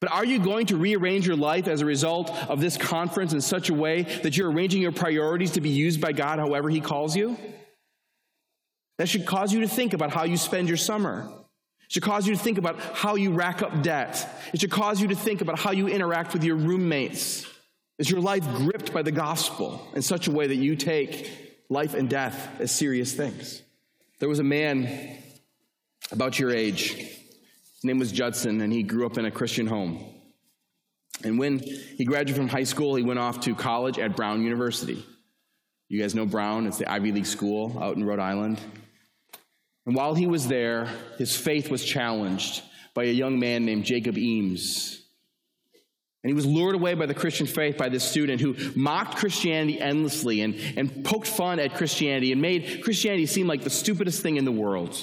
But 0.00 0.10
are 0.10 0.24
you 0.24 0.40
going 0.40 0.66
to 0.66 0.76
rearrange 0.76 1.24
your 1.24 1.36
life 1.36 1.68
as 1.68 1.80
a 1.80 1.86
result 1.86 2.28
of 2.50 2.60
this 2.60 2.76
conference 2.76 3.32
in 3.32 3.40
such 3.40 3.70
a 3.70 3.74
way 3.74 4.02
that 4.24 4.36
you're 4.36 4.50
arranging 4.50 4.82
your 4.82 4.90
priorities 4.90 5.52
to 5.52 5.60
be 5.60 5.70
used 5.70 6.00
by 6.00 6.10
God 6.10 6.40
however 6.40 6.68
He 6.68 6.80
calls 6.80 7.14
you? 7.14 7.38
That 8.98 9.08
should 9.08 9.26
cause 9.26 9.52
you 9.52 9.60
to 9.60 9.68
think 9.68 9.94
about 9.94 10.10
how 10.10 10.24
you 10.24 10.36
spend 10.36 10.66
your 10.66 10.76
summer. 10.76 11.32
It 11.92 11.96
should 11.96 12.04
cause 12.04 12.26
you 12.26 12.34
to 12.34 12.40
think 12.40 12.56
about 12.56 12.80
how 12.80 13.16
you 13.16 13.32
rack 13.32 13.60
up 13.60 13.82
debt. 13.82 14.26
It 14.54 14.62
should 14.62 14.70
cause 14.70 14.98
you 14.98 15.08
to 15.08 15.14
think 15.14 15.42
about 15.42 15.58
how 15.58 15.72
you 15.72 15.88
interact 15.88 16.32
with 16.32 16.42
your 16.42 16.56
roommates. 16.56 17.46
Is 17.98 18.08
your 18.08 18.20
life 18.20 18.48
gripped 18.54 18.94
by 18.94 19.02
the 19.02 19.12
gospel 19.12 19.86
in 19.94 20.00
such 20.00 20.26
a 20.26 20.30
way 20.30 20.46
that 20.46 20.54
you 20.56 20.74
take 20.74 21.30
life 21.68 21.92
and 21.92 22.08
death 22.08 22.48
as 22.58 22.72
serious 22.72 23.12
things? 23.12 23.60
There 24.20 24.28
was 24.30 24.38
a 24.38 24.42
man 24.42 25.18
about 26.10 26.38
your 26.38 26.50
age. 26.50 26.94
His 26.94 27.84
name 27.84 27.98
was 27.98 28.10
Judson, 28.10 28.62
and 28.62 28.72
he 28.72 28.82
grew 28.82 29.04
up 29.04 29.18
in 29.18 29.26
a 29.26 29.30
Christian 29.30 29.66
home. 29.66 30.02
And 31.22 31.38
when 31.38 31.58
he 31.58 32.06
graduated 32.06 32.36
from 32.36 32.48
high 32.48 32.64
school, 32.64 32.94
he 32.94 33.02
went 33.02 33.18
off 33.18 33.40
to 33.40 33.54
college 33.54 33.98
at 33.98 34.16
Brown 34.16 34.42
University. 34.42 35.04
You 35.90 36.00
guys 36.00 36.14
know 36.14 36.24
Brown, 36.24 36.66
it's 36.66 36.78
the 36.78 36.90
Ivy 36.90 37.12
League 37.12 37.26
school 37.26 37.78
out 37.82 37.96
in 37.96 38.04
Rhode 38.04 38.18
Island. 38.18 38.62
And 39.86 39.94
while 39.94 40.14
he 40.14 40.26
was 40.26 40.46
there, 40.46 40.88
his 41.18 41.36
faith 41.36 41.70
was 41.70 41.84
challenged 41.84 42.62
by 42.94 43.04
a 43.04 43.12
young 43.12 43.38
man 43.38 43.64
named 43.64 43.84
Jacob 43.84 44.16
Eames. 44.16 45.02
And 46.22 46.30
he 46.30 46.34
was 46.34 46.46
lured 46.46 46.76
away 46.76 46.94
by 46.94 47.06
the 47.06 47.14
Christian 47.14 47.48
faith 47.48 47.76
by 47.76 47.88
this 47.88 48.04
student 48.04 48.40
who 48.40 48.54
mocked 48.76 49.16
Christianity 49.16 49.80
endlessly 49.80 50.42
and, 50.42 50.54
and 50.76 51.04
poked 51.04 51.26
fun 51.26 51.58
at 51.58 51.74
Christianity 51.74 52.30
and 52.30 52.40
made 52.40 52.82
Christianity 52.84 53.26
seem 53.26 53.48
like 53.48 53.64
the 53.64 53.70
stupidest 53.70 54.22
thing 54.22 54.36
in 54.36 54.44
the 54.44 54.52
world. 54.52 54.96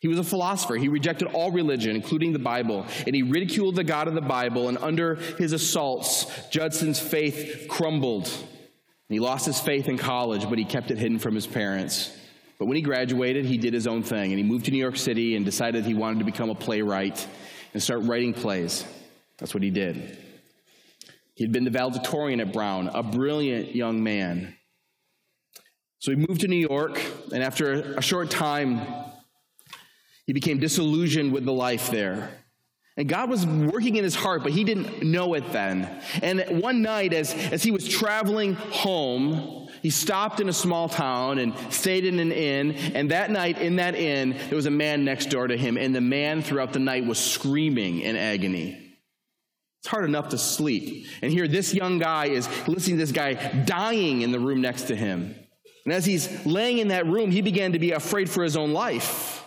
He 0.00 0.08
was 0.08 0.18
a 0.18 0.24
philosopher. 0.24 0.76
He 0.76 0.88
rejected 0.88 1.28
all 1.28 1.52
religion, 1.52 1.94
including 1.94 2.32
the 2.32 2.38
Bible, 2.38 2.86
and 3.06 3.14
he 3.14 3.22
ridiculed 3.22 3.76
the 3.76 3.84
God 3.84 4.08
of 4.08 4.14
the 4.14 4.20
Bible. 4.20 4.68
And 4.68 4.78
under 4.78 5.14
his 5.14 5.52
assaults, 5.52 6.26
Judson's 6.48 6.98
faith 6.98 7.66
crumbled. 7.68 8.28
he 9.08 9.20
lost 9.20 9.46
his 9.46 9.60
faith 9.60 9.86
in 9.86 9.98
college, 9.98 10.48
but 10.48 10.58
he 10.58 10.64
kept 10.64 10.90
it 10.90 10.98
hidden 10.98 11.18
from 11.18 11.34
his 11.34 11.46
parents. 11.46 12.10
But 12.58 12.66
when 12.66 12.76
he 12.76 12.82
graduated, 12.82 13.44
he 13.44 13.56
did 13.56 13.74
his 13.74 13.86
own 13.86 14.02
thing, 14.02 14.30
and 14.30 14.38
he 14.38 14.44
moved 14.44 14.66
to 14.66 14.70
New 14.70 14.78
York 14.78 14.96
City 14.96 15.36
and 15.36 15.44
decided 15.44 15.84
he 15.84 15.94
wanted 15.94 16.20
to 16.20 16.24
become 16.24 16.50
a 16.50 16.54
playwright 16.54 17.26
and 17.74 17.82
start 17.82 18.02
writing 18.02 18.32
plays. 18.32 18.84
That's 19.38 19.54
what 19.54 19.62
he 19.62 19.70
did. 19.70 20.18
He'd 21.34 21.52
been 21.52 21.64
the 21.64 21.70
valedictorian 21.70 22.40
at 22.40 22.52
Brown, 22.52 22.88
a 22.88 23.02
brilliant 23.02 23.74
young 23.74 24.02
man. 24.02 24.56
So 25.98 26.10
he 26.10 26.16
moved 26.16 26.42
to 26.42 26.48
New 26.48 26.56
York, 26.68 27.00
and 27.32 27.42
after 27.42 27.94
a 27.94 28.02
short 28.02 28.30
time, 28.30 28.80
he 30.26 30.32
became 30.32 30.58
disillusioned 30.58 31.32
with 31.32 31.44
the 31.44 31.52
life 31.52 31.90
there. 31.90 32.30
And 32.96 33.08
God 33.08 33.30
was 33.30 33.46
working 33.46 33.96
in 33.96 34.04
his 34.04 34.14
heart, 34.14 34.42
but 34.42 34.52
he 34.52 34.64
didn't 34.64 35.02
know 35.02 35.34
it 35.34 35.50
then. 35.52 35.88
And 36.22 36.60
one 36.60 36.82
night, 36.82 37.14
as, 37.14 37.32
as 37.34 37.62
he 37.62 37.70
was 37.70 37.88
traveling 37.88 38.54
home, 38.54 39.61
he 39.82 39.90
stopped 39.90 40.40
in 40.40 40.48
a 40.48 40.52
small 40.52 40.88
town 40.88 41.38
and 41.38 41.54
stayed 41.70 42.04
in 42.04 42.20
an 42.20 42.30
inn. 42.30 42.72
And 42.94 43.10
that 43.10 43.30
night, 43.30 43.58
in 43.58 43.76
that 43.76 43.96
inn, 43.96 44.36
there 44.48 44.56
was 44.56 44.66
a 44.66 44.70
man 44.70 45.04
next 45.04 45.26
door 45.26 45.48
to 45.48 45.56
him. 45.56 45.76
And 45.76 45.94
the 45.94 46.00
man 46.00 46.42
throughout 46.42 46.72
the 46.72 46.78
night 46.78 47.04
was 47.04 47.18
screaming 47.18 48.00
in 48.00 48.16
agony. 48.16 48.78
It's 49.80 49.88
hard 49.88 50.04
enough 50.04 50.28
to 50.28 50.38
sleep. 50.38 51.06
And 51.20 51.32
here, 51.32 51.48
this 51.48 51.74
young 51.74 51.98
guy 51.98 52.26
is 52.26 52.48
listening 52.68 52.98
to 52.98 53.02
this 53.02 53.10
guy 53.10 53.34
dying 53.34 54.22
in 54.22 54.30
the 54.30 54.38
room 54.38 54.60
next 54.60 54.84
to 54.84 54.96
him. 54.96 55.34
And 55.84 55.92
as 55.92 56.06
he's 56.06 56.46
laying 56.46 56.78
in 56.78 56.88
that 56.88 57.06
room, 57.06 57.32
he 57.32 57.42
began 57.42 57.72
to 57.72 57.80
be 57.80 57.90
afraid 57.90 58.30
for 58.30 58.44
his 58.44 58.56
own 58.56 58.72
life. 58.72 59.41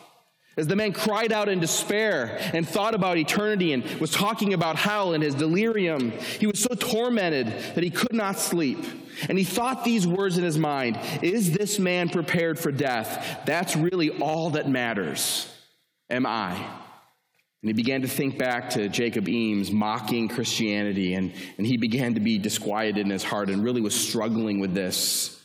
As 0.58 0.68
the 0.68 0.76
man 0.76 0.94
cried 0.94 1.34
out 1.34 1.50
in 1.50 1.60
despair 1.60 2.40
and 2.54 2.68
thought 2.68 2.96
about 2.96 3.18
eternity 3.18 3.74
and 3.74 3.84
was 4.00 4.12
talking 4.12 4.54
about 4.54 4.78
hell 4.78 5.14
in 5.14 5.22
his 5.22 5.36
delirium, 5.36 6.12
he 6.12 6.48
was 6.48 6.60
so 6.60 6.74
tormented 6.74 7.48
that 7.48 7.84
he 7.84 7.90
could 7.90 8.14
not 8.14 8.40
sleep. 8.40 8.80
And 9.28 9.38
he 9.38 9.44
thought 9.44 9.84
these 9.84 10.08
words 10.08 10.38
in 10.38 10.44
his 10.44 10.58
mind 10.58 11.00
Is 11.22 11.52
this 11.52 11.78
man 11.78 12.10
prepared 12.10 12.58
for 12.58 12.72
death? 12.72 13.42
That's 13.46 13.76
really 13.76 14.12
all 14.12 14.52
that 14.52 14.70
matters. 14.70 15.52
Am 16.10 16.26
I? 16.26 16.54
And 16.54 17.70
he 17.70 17.74
began 17.74 18.04
to 18.04 18.08
think 18.08 18.38
back 18.38 18.70
to 18.72 18.88
Jacob 18.90 19.28
Eames 19.28 19.72
mocking 19.72 20.28
Christianity, 20.30 21.16
and, 21.16 21.34
and 21.58 21.66
he 21.66 21.78
began 21.78 22.14
to 22.14 22.20
be 22.20 22.38
disquieted 22.38 23.00
in 23.00 23.10
his 23.10 23.24
heart 23.24 23.50
and 23.50 23.64
really 23.64 23.82
was 23.82 23.96
struggling 23.96 24.60
with 24.60 24.74
this. 24.74 25.42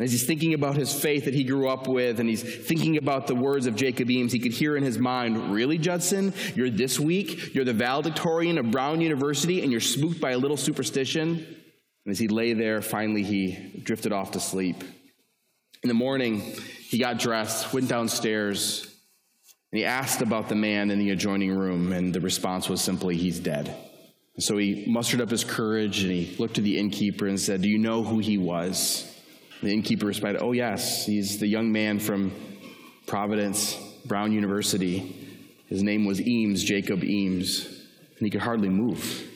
And 0.00 0.06
as 0.06 0.12
he's 0.12 0.24
thinking 0.24 0.54
about 0.54 0.76
his 0.76 0.98
faith 0.98 1.26
that 1.26 1.34
he 1.34 1.44
grew 1.44 1.68
up 1.68 1.86
with, 1.86 2.20
and 2.20 2.26
he's 2.26 2.42
thinking 2.42 2.96
about 2.96 3.26
the 3.26 3.34
words 3.34 3.66
of 3.66 3.76
Jacob 3.76 4.10
Eames, 4.10 4.32
he 4.32 4.38
could 4.38 4.52
hear 4.52 4.74
in 4.74 4.82
his 4.82 4.98
mind, 4.98 5.52
Really, 5.52 5.76
Judson? 5.76 6.32
You're 6.54 6.70
this 6.70 6.98
weak, 6.98 7.54
you're 7.54 7.66
the 7.66 7.74
valedictorian 7.74 8.56
of 8.56 8.70
Brown 8.70 9.02
University, 9.02 9.60
and 9.60 9.70
you're 9.70 9.78
spooked 9.78 10.18
by 10.18 10.30
a 10.30 10.38
little 10.38 10.56
superstition? 10.56 11.44
And 12.06 12.12
as 12.12 12.18
he 12.18 12.28
lay 12.28 12.54
there, 12.54 12.80
finally 12.80 13.22
he 13.22 13.82
drifted 13.82 14.10
off 14.10 14.30
to 14.30 14.40
sleep. 14.40 14.82
In 15.82 15.88
the 15.88 15.94
morning, 15.94 16.40
he 16.40 16.96
got 16.96 17.18
dressed, 17.18 17.74
went 17.74 17.90
downstairs, 17.90 18.84
and 19.70 19.80
he 19.80 19.84
asked 19.84 20.22
about 20.22 20.48
the 20.48 20.54
man 20.54 20.90
in 20.90 20.98
the 20.98 21.10
adjoining 21.10 21.54
room, 21.54 21.92
and 21.92 22.14
the 22.14 22.22
response 22.22 22.70
was 22.70 22.80
simply, 22.80 23.18
He's 23.18 23.38
dead. 23.38 23.76
So 24.38 24.56
he 24.56 24.86
mustered 24.86 25.20
up 25.20 25.28
his 25.28 25.44
courage 25.44 26.02
and 26.02 26.10
he 26.10 26.34
looked 26.38 26.54
to 26.54 26.62
the 26.62 26.78
innkeeper 26.78 27.26
and 27.26 27.38
said, 27.38 27.60
Do 27.60 27.68
you 27.68 27.76
know 27.76 28.02
who 28.02 28.18
he 28.18 28.38
was? 28.38 29.06
The 29.62 29.72
innkeeper 29.72 30.06
responded, 30.06 30.42
Oh, 30.42 30.52
yes, 30.52 31.06
he's 31.06 31.38
the 31.38 31.46
young 31.46 31.70
man 31.70 31.98
from 31.98 32.32
Providence, 33.06 33.76
Brown 34.06 34.32
University. 34.32 35.16
His 35.66 35.82
name 35.82 36.04
was 36.04 36.20
Eames, 36.20 36.64
Jacob 36.64 37.04
Eames, 37.04 37.66
and 37.66 38.26
he 38.26 38.30
could 38.30 38.40
hardly 38.40 38.68
move. 38.68 39.26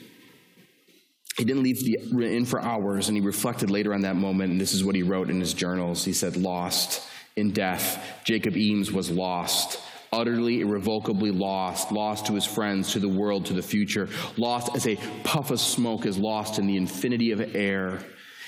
He 1.37 1.43
didn't 1.43 1.63
leave 1.63 1.83
the 1.83 1.99
inn 2.25 2.45
for 2.45 2.61
hours, 2.61 3.07
and 3.07 3.17
he 3.17 3.21
reflected 3.21 3.69
later 3.69 3.93
on 3.93 4.01
that 4.01 4.15
moment, 4.15 4.51
and 4.51 4.61
this 4.61 4.73
is 4.73 4.83
what 4.83 4.95
he 4.95 5.03
wrote 5.03 5.29
in 5.29 5.39
his 5.39 5.53
journals. 5.53 6.05
He 6.05 6.13
said, 6.13 6.37
Lost 6.37 7.03
in 7.35 7.51
death. 7.51 8.21
Jacob 8.23 8.55
Eames 8.55 8.91
was 8.91 9.11
lost 9.11 9.81
utterly, 10.15 10.61
irrevocably 10.61 11.31
lost, 11.31 11.91
lost 11.91 12.27
to 12.27 12.33
his 12.33 12.45
friends, 12.45 12.93
to 12.93 12.99
the 12.99 13.09
world, 13.09 13.45
to 13.45 13.53
the 13.53 13.61
future, 13.61 14.07
lost 14.37 14.73
as 14.75 14.87
a 14.87 14.95
puff 15.23 15.51
of 15.51 15.59
smoke 15.59 16.05
is 16.05 16.17
lost 16.17 16.57
in 16.57 16.67
the 16.67 16.77
infinity 16.77 17.31
of 17.31 17.55
air. 17.55 17.99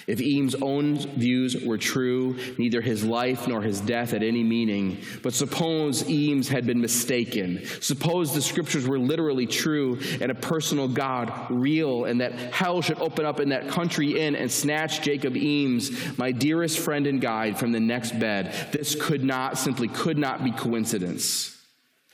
If 0.08 0.22
Eames' 0.22 0.56
own 0.56 0.96
views 0.98 1.66
were 1.66 1.78
true, 1.78 2.38
neither 2.58 2.80
his 2.80 3.04
life 3.04 3.46
nor 3.46 3.62
his 3.62 3.82
death 3.82 4.12
had 4.12 4.24
any 4.24 4.42
meaning. 4.42 5.00
But 5.22 5.34
suppose 5.34 6.10
Eames 6.10 6.48
had 6.48 6.66
been 6.66 6.80
mistaken. 6.80 7.66
Suppose 7.82 8.34
the 8.34 8.42
scriptures 8.42 8.88
were 8.88 8.98
literally 8.98 9.46
true 9.46 10.00
and 10.22 10.32
a 10.32 10.36
personal 10.36 10.88
God 10.88 11.34
real, 11.50 12.06
and 12.06 12.22
that 12.22 12.32
hell 12.54 12.82
should 12.82 13.00
open 13.00 13.26
up 13.26 13.42
in 13.42 13.50
that 13.50 13.68
country 13.68 14.18
inn 14.18 14.38
and 14.38 14.50
snatch 14.50 15.02
Jacob 15.02 15.36
Eames, 15.36 16.18
my 16.18 16.32
dearest 16.32 16.80
friend 16.80 17.06
and 17.06 17.20
guide, 17.20 17.60
from 17.60 17.74
the 17.74 17.80
next 17.82 18.18
bed. 18.18 18.56
This 18.72 18.96
could 18.96 19.26
not, 19.26 19.58
simply 19.58 19.90
could 19.90 20.18
not 20.18 20.42
be 20.42 20.52
coincidence. 20.52 21.54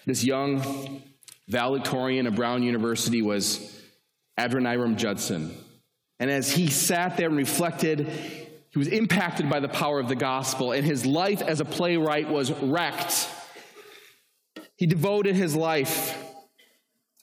This 0.07 0.23
young 0.23 1.03
valedictorian 1.47 2.25
of 2.25 2.33
Brown 2.33 2.63
University 2.63 3.21
was 3.21 3.79
Adoniram 4.39 4.95
Judson. 4.95 5.55
And 6.23 6.31
as 6.31 6.49
he 6.49 6.67
sat 6.67 7.17
there 7.17 7.27
and 7.27 7.35
reflected, 7.35 8.07
he 8.07 8.79
was 8.79 8.87
impacted 8.87 9.49
by 9.49 9.59
the 9.59 9.67
power 9.67 9.99
of 9.99 10.07
the 10.07 10.15
gospel, 10.15 10.71
and 10.71 10.85
his 10.85 11.05
life 11.05 11.41
as 11.41 11.59
a 11.59 11.65
playwright 11.65 12.29
was 12.29 12.49
wrecked. 12.49 13.27
He 14.77 14.85
devoted 14.85 15.35
his 15.35 15.53
life, 15.53 16.17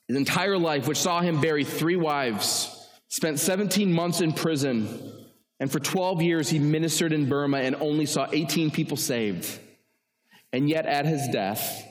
his 0.07 0.19
entire 0.19 0.59
life, 0.59 0.87
which 0.87 0.99
saw 0.99 1.23
him 1.23 1.41
bury 1.41 1.65
three 1.65 1.97
wives, 1.97 2.69
spent 3.09 3.39
17 3.39 3.91
months 3.91 4.21
in 4.21 4.35
prison, 4.35 5.27
and 5.59 5.73
for 5.73 5.81
12 5.81 6.21
years 6.21 6.51
he 6.51 6.59
ministered 6.59 7.15
in 7.15 7.27
Burma 7.27 7.61
and 7.61 7.77
only 7.77 8.05
saw 8.05 8.29
18 8.31 8.71
people 8.71 8.99
saved. 8.99 9.61
And 10.53 10.69
yet, 10.69 10.85
at 10.85 11.07
his 11.07 11.27
death, 11.29 11.87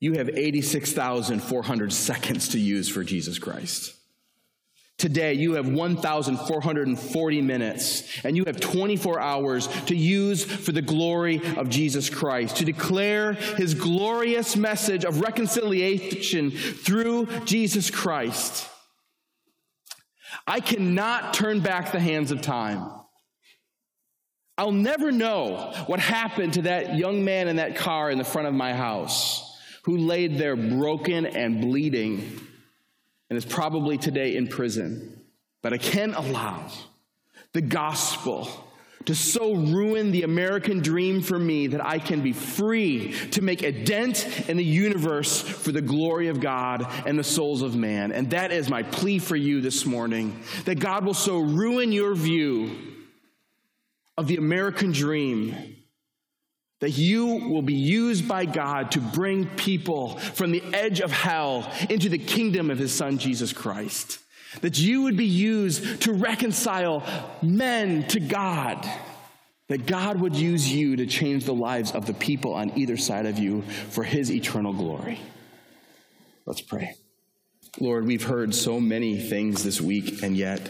you 0.00 0.14
have 0.14 0.30
86,400 0.30 1.92
seconds 1.92 2.48
to 2.50 2.58
use 2.58 2.88
for 2.88 3.04
Jesus 3.04 3.38
Christ. 3.38 3.94
Today 4.98 5.34
you 5.34 5.54
have 5.54 5.68
1,440 5.68 7.42
minutes 7.42 8.24
and 8.24 8.36
you 8.36 8.44
have 8.46 8.60
24 8.60 9.20
hours 9.20 9.66
to 9.86 9.96
use 9.96 10.44
for 10.44 10.72
the 10.72 10.82
glory 10.82 11.40
of 11.56 11.68
Jesus 11.68 12.08
Christ, 12.08 12.56
to 12.56 12.64
declare 12.64 13.32
his 13.32 13.74
glorious 13.74 14.56
message 14.56 15.04
of 15.04 15.20
reconciliation 15.20 16.50
through 16.50 17.26
Jesus 17.44 17.90
Christ. 17.90 18.68
I 20.46 20.60
cannot 20.60 21.34
turn 21.34 21.60
back 21.60 21.92
the 21.92 22.00
hands 22.00 22.30
of 22.30 22.42
time. 22.42 22.90
I'll 24.56 24.72
never 24.72 25.10
know 25.10 25.72
what 25.86 25.98
happened 25.98 26.54
to 26.54 26.62
that 26.62 26.96
young 26.96 27.24
man 27.24 27.48
in 27.48 27.56
that 27.56 27.76
car 27.76 28.10
in 28.10 28.18
the 28.18 28.24
front 28.24 28.46
of 28.46 28.54
my 28.54 28.72
house 28.72 29.58
who 29.84 29.96
laid 29.96 30.38
there 30.38 30.56
broken 30.56 31.26
and 31.26 31.60
bleeding 31.60 32.40
and 33.30 33.36
is 33.36 33.44
probably 33.44 33.98
today 33.98 34.36
in 34.36 34.48
prison. 34.48 35.20
But 35.62 35.72
I 35.72 35.78
can 35.78 36.14
allow 36.14 36.70
the 37.52 37.62
gospel 37.62 38.48
to 39.06 39.14
so 39.14 39.54
ruin 39.54 40.12
the 40.12 40.22
American 40.22 40.80
dream 40.80 41.20
for 41.20 41.38
me 41.38 41.66
that 41.68 41.84
I 41.84 41.98
can 41.98 42.22
be 42.22 42.32
free 42.32 43.12
to 43.32 43.42
make 43.42 43.62
a 43.62 43.70
dent 43.70 44.48
in 44.48 44.56
the 44.56 44.64
universe 44.64 45.40
for 45.40 45.72
the 45.72 45.82
glory 45.82 46.28
of 46.28 46.40
God 46.40 46.86
and 47.06 47.18
the 47.18 47.24
souls 47.24 47.62
of 47.62 47.76
man. 47.76 48.12
And 48.12 48.30
that 48.30 48.50
is 48.50 48.70
my 48.70 48.82
plea 48.82 49.18
for 49.18 49.36
you 49.36 49.60
this 49.60 49.84
morning 49.84 50.40
that 50.64 50.78
God 50.78 51.04
will 51.04 51.14
so 51.14 51.38
ruin 51.38 51.92
your 51.92 52.14
view 52.14 52.76
of 54.16 54.26
the 54.26 54.36
American 54.36 54.92
dream 54.92 55.76
that 56.84 56.98
you 56.98 57.24
will 57.24 57.62
be 57.62 57.72
used 57.72 58.28
by 58.28 58.44
God 58.44 58.92
to 58.92 59.00
bring 59.00 59.46
people 59.56 60.18
from 60.18 60.52
the 60.52 60.62
edge 60.74 61.00
of 61.00 61.10
hell 61.10 61.66
into 61.88 62.10
the 62.10 62.18
kingdom 62.18 62.70
of 62.70 62.76
his 62.76 62.92
son 62.92 63.16
Jesus 63.16 63.54
Christ. 63.54 64.18
That 64.60 64.78
you 64.78 65.04
would 65.04 65.16
be 65.16 65.24
used 65.24 66.02
to 66.02 66.12
reconcile 66.12 67.02
men 67.40 68.06
to 68.08 68.20
God. 68.20 68.86
That 69.68 69.86
God 69.86 70.20
would 70.20 70.36
use 70.36 70.70
you 70.70 70.96
to 70.96 71.06
change 71.06 71.46
the 71.46 71.54
lives 71.54 71.92
of 71.92 72.04
the 72.04 72.12
people 72.12 72.52
on 72.52 72.76
either 72.78 72.98
side 72.98 73.24
of 73.24 73.38
you 73.38 73.62
for 73.88 74.04
his 74.04 74.30
eternal 74.30 74.74
glory. 74.74 75.18
Let's 76.44 76.60
pray. 76.60 76.96
Lord, 77.80 78.06
we've 78.06 78.24
heard 78.24 78.54
so 78.54 78.78
many 78.78 79.18
things 79.18 79.64
this 79.64 79.80
week, 79.80 80.22
and 80.22 80.36
yet 80.36 80.60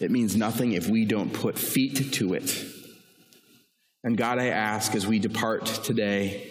it 0.00 0.10
means 0.10 0.34
nothing 0.34 0.72
if 0.72 0.88
we 0.88 1.04
don't 1.04 1.30
put 1.30 1.58
feet 1.58 2.14
to 2.14 2.32
it. 2.32 2.71
And 4.04 4.16
God, 4.16 4.38
I 4.38 4.48
ask 4.48 4.94
as 4.94 5.06
we 5.06 5.18
depart 5.18 5.66
today 5.66 6.48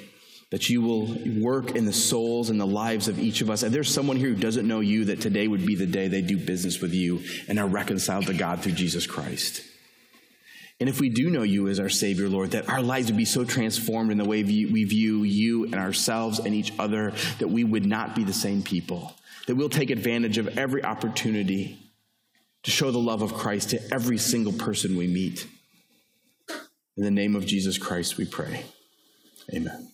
that 0.51 0.69
you 0.69 0.81
will 0.81 1.07
work 1.41 1.75
in 1.75 1.85
the 1.85 1.93
souls 1.93 2.49
and 2.49 2.59
the 2.59 2.67
lives 2.67 3.07
of 3.07 3.19
each 3.19 3.41
of 3.41 3.49
us. 3.49 3.63
And 3.63 3.73
there's 3.73 3.93
someone 3.93 4.17
here 4.17 4.29
who 4.29 4.35
doesn't 4.35 4.67
know 4.67 4.81
you, 4.81 5.05
that 5.05 5.21
today 5.21 5.47
would 5.47 5.65
be 5.65 5.75
the 5.75 5.85
day 5.85 6.07
they 6.07 6.21
do 6.21 6.37
business 6.37 6.81
with 6.81 6.93
you 6.93 7.21
and 7.47 7.57
are 7.57 7.67
reconciled 7.67 8.27
to 8.27 8.33
God 8.33 8.61
through 8.61 8.73
Jesus 8.73 9.07
Christ. 9.07 9.63
And 10.81 10.89
if 10.89 10.99
we 10.99 11.09
do 11.09 11.29
know 11.29 11.43
you 11.43 11.67
as 11.67 11.79
our 11.79 11.89
Savior, 11.89 12.27
Lord, 12.27 12.51
that 12.51 12.67
our 12.67 12.81
lives 12.81 13.07
would 13.07 13.17
be 13.17 13.23
so 13.23 13.45
transformed 13.45 14.11
in 14.11 14.17
the 14.17 14.25
way 14.25 14.43
we 14.43 14.83
view 14.83 15.23
you 15.23 15.65
and 15.65 15.75
ourselves 15.75 16.39
and 16.39 16.55
each 16.55 16.73
other 16.79 17.13
that 17.39 17.49
we 17.49 17.63
would 17.63 17.85
not 17.85 18.15
be 18.15 18.23
the 18.23 18.33
same 18.33 18.63
people, 18.63 19.13
that 19.47 19.55
we'll 19.55 19.69
take 19.69 19.89
advantage 19.89 20.37
of 20.37 20.57
every 20.57 20.83
opportunity 20.83 21.77
to 22.63 22.71
show 22.71 22.91
the 22.91 22.99
love 22.99 23.21
of 23.21 23.35
Christ 23.35 23.69
to 23.69 23.93
every 23.93 24.17
single 24.17 24.53
person 24.53 24.97
we 24.97 25.07
meet. 25.07 25.47
In 27.01 27.05
the 27.05 27.09
name 27.09 27.35
of 27.35 27.47
Jesus 27.47 27.79
Christ, 27.79 28.17
we 28.17 28.25
pray. 28.25 28.63
Amen. 29.51 29.89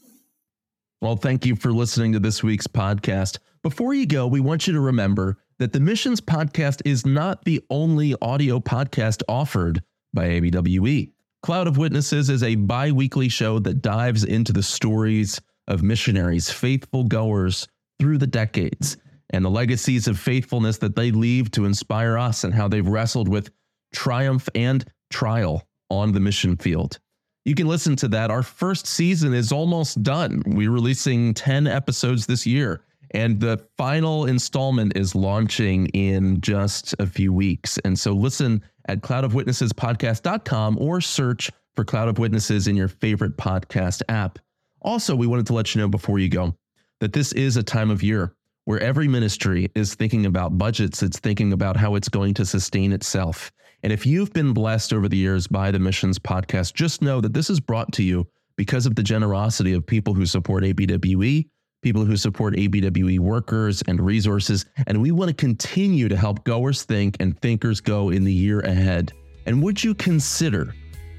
Well, 1.02 1.16
thank 1.16 1.46
you 1.46 1.56
for 1.56 1.72
listening 1.72 2.12
to 2.12 2.20
this 2.20 2.44
week's 2.44 2.68
podcast. 2.68 3.38
Before 3.64 3.94
you 3.94 4.06
go, 4.06 4.28
we 4.28 4.42
want 4.42 4.68
you 4.68 4.74
to 4.74 4.82
remember 4.82 5.38
that 5.58 5.72
the 5.72 5.80
Missions 5.80 6.20
Podcast 6.20 6.82
is 6.84 7.06
not 7.06 7.46
the 7.46 7.64
only 7.70 8.14
audio 8.22 8.60
podcast 8.60 9.24
offered 9.30 9.82
by 10.14 10.28
ABWE. 10.32 11.14
Cloud 11.44 11.68
of 11.68 11.78
Witnesses 11.78 12.30
is 12.30 12.44
a 12.44 12.56
bi 12.56 12.92
weekly 12.92 13.30
show 13.30 13.58
that 13.60 13.82
dives 13.82 14.26
into 14.26 14.52
the 14.52 14.62
stories 14.62 15.40
of 15.70 15.84
missionaries, 15.84 16.52
faithful 16.52 17.06
goers 17.06 17.70
through 18.02 18.18
the 18.18 18.28
decades, 18.28 18.98
and 19.30 19.46
the 19.46 19.50
legacies 19.50 20.10
of 20.10 20.20
faithfulness 20.20 20.78
that 20.80 20.98
they 20.98 21.12
leave 21.12 21.52
to 21.52 21.64
inspire 21.64 22.18
us 22.18 22.44
and 22.44 22.54
how 22.54 22.68
they've 22.68 22.86
wrestled 22.86 23.30
with 23.30 23.50
triumph 23.94 24.50
and 24.56 24.84
trial 25.10 25.64
on 25.90 26.12
the 26.12 26.20
mission 26.20 26.58
field. 26.58 27.00
You 27.46 27.56
can 27.56 27.68
listen 27.68 27.96
to 27.98 28.08
that. 28.10 28.30
Our 28.30 28.44
first 28.44 28.88
season 28.88 29.34
is 29.34 29.52
almost 29.52 30.04
done. 30.04 30.44
We're 30.46 30.72
releasing 30.72 31.34
10 31.34 31.66
episodes 31.66 32.26
this 32.26 32.46
year, 32.46 32.82
and 33.12 33.40
the 33.40 33.66
final 33.78 34.26
installment 34.26 34.98
is 34.98 35.16
launching 35.16 35.88
in 35.88 36.42
just 36.42 36.94
a 37.00 37.08
few 37.08 37.32
weeks. 37.32 37.78
And 37.86 37.98
so 37.98 38.12
listen 38.12 38.62
at 38.90 39.02
cloudofwitnessespodcast.com 39.02 40.78
or 40.78 41.00
search 41.00 41.50
for 41.76 41.86
Cloud 41.86 42.10
of 42.10 42.20
Witnesses 42.20 42.68
in 42.68 42.76
your 42.76 42.88
favorite 42.88 43.38
podcast 43.38 44.02
app. 44.10 44.40
Also, 44.82 45.16
we 45.16 45.28
wanted 45.28 45.48
to 45.48 45.54
let 45.54 45.74
you 45.74 45.82
know 45.82 45.88
before 45.88 46.20
you 46.20 46.30
go 46.30 46.54
that 47.00 47.14
this 47.14 47.32
is 47.34 47.56
a 47.56 47.64
time 47.64 47.92
of 47.92 48.04
year 48.04 48.34
where 48.66 48.80
every 48.82 49.08
ministry 49.08 49.72
is 49.76 49.96
thinking 49.96 50.26
about 50.26 50.58
budgets, 50.58 51.02
it's 51.02 51.20
thinking 51.20 51.54
about 51.54 51.78
how 51.78 51.96
it's 51.96 52.10
going 52.10 52.34
to 52.34 52.46
sustain 52.46 52.92
itself. 52.92 53.52
And 53.84 53.94
if 53.94 54.06
you've 54.06 54.34
been 54.34 54.54
blessed 54.54 54.92
over 54.92 55.08
the 55.08 55.18
years 55.18 55.48
by 55.48 55.72
the 55.72 55.80
Missions 55.80 56.18
podcast, 56.18 56.74
just 56.74 57.02
know 57.02 57.22
that 57.22 57.34
this 57.34 57.50
is 57.50 57.60
brought 57.60 57.92
to 57.94 58.04
you 58.04 58.28
because 58.56 58.86
of 58.86 58.96
the 58.96 59.04
generosity 59.04 59.74
of 59.74 59.86
people 59.86 60.14
who 60.14 60.26
support 60.26 60.64
ABWE, 60.64 61.48
people 61.84 62.04
who 62.04 62.18
support 62.18 62.56
ABWE 62.56 63.20
workers 63.20 63.84
and 63.88 64.02
resources. 64.02 64.66
And 64.88 65.02
we 65.02 65.12
want 65.12 65.30
to 65.30 65.36
continue 65.36 66.10
to 66.10 66.18
help 66.18 66.44
goers 66.44 66.84
think 66.84 67.18
and 67.20 67.40
thinkers 67.40 67.80
go 67.80 68.10
in 68.10 68.24
the 68.24 68.34
year 68.34 68.62
ahead. 68.62 69.14
And 69.46 69.62
would 69.62 69.84
you 69.84 69.94
consider 69.94 70.74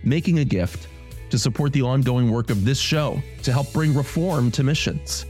making 0.04 0.40
a 0.40 0.44
gift 0.44 0.88
to 1.30 1.38
support 1.38 1.72
the 1.72 1.82
ongoing 1.82 2.30
work 2.30 2.50
of 2.50 2.64
this 2.64 2.78
show 2.78 3.22
to 3.44 3.52
help 3.52 3.72
bring 3.72 3.94
reform 3.94 4.50
to 4.50 4.64
missions? 4.64 5.26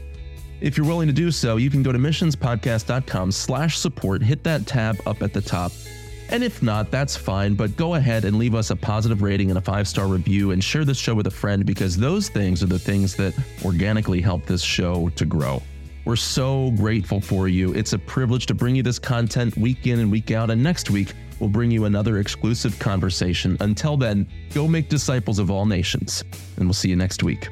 If 0.61 0.75
you're 0.77 0.85
willing 0.85 1.07
to 1.07 1.13
do 1.13 1.31
so, 1.31 1.55
you 1.55 1.69
can 1.69 1.83
go 1.83 1.91
to 1.91 1.99
missionspodcast.com 1.99 3.31
slash 3.31 3.77
support, 3.77 4.21
hit 4.21 4.43
that 4.43 4.67
tab 4.67 4.97
up 5.05 5.21
at 5.21 5.31
the 5.31 5.41
top, 5.41 5.71
and 6.31 6.43
if 6.43 6.61
not, 6.61 6.91
that's 6.91 7.15
fine, 7.15 7.55
but 7.55 7.75
go 7.75 7.95
ahead 7.95 8.25
and 8.25 8.37
leave 8.37 8.55
us 8.55 8.69
a 8.69 8.75
positive 8.75 9.21
rating 9.21 9.49
and 9.49 9.57
a 9.57 9.61
five 9.61 9.87
star 9.87 10.07
review 10.07 10.51
and 10.51 10.63
share 10.63 10.85
this 10.85 10.97
show 10.97 11.15
with 11.15 11.27
a 11.27 11.31
friend 11.31 11.65
because 11.65 11.97
those 11.97 12.29
things 12.29 12.63
are 12.63 12.67
the 12.67 12.79
things 12.79 13.15
that 13.15 13.33
organically 13.65 14.21
help 14.21 14.45
this 14.45 14.61
show 14.61 15.09
to 15.09 15.25
grow. 15.25 15.61
We're 16.05 16.15
so 16.15 16.71
grateful 16.71 17.21
for 17.21 17.47
you. 17.47 17.73
It's 17.73 17.93
a 17.93 17.99
privilege 17.99 18.45
to 18.47 18.53
bring 18.53 18.75
you 18.75 18.83
this 18.83 18.99
content 18.99 19.55
week 19.57 19.85
in 19.85 19.99
and 19.99 20.09
week 20.11 20.31
out. 20.31 20.49
And 20.49 20.63
next 20.63 20.89
week, 20.89 21.13
we'll 21.39 21.49
bring 21.49 21.71
you 21.71 21.85
another 21.85 22.19
exclusive 22.19 22.79
conversation. 22.79 23.57
Until 23.59 23.97
then, 23.97 24.27
go 24.53 24.67
make 24.67 24.89
disciples 24.89 25.39
of 25.39 25.51
all 25.51 25.65
nations. 25.65 26.23
And 26.57 26.65
we'll 26.65 26.73
see 26.73 26.89
you 26.89 26.95
next 26.95 27.21
week. 27.21 27.49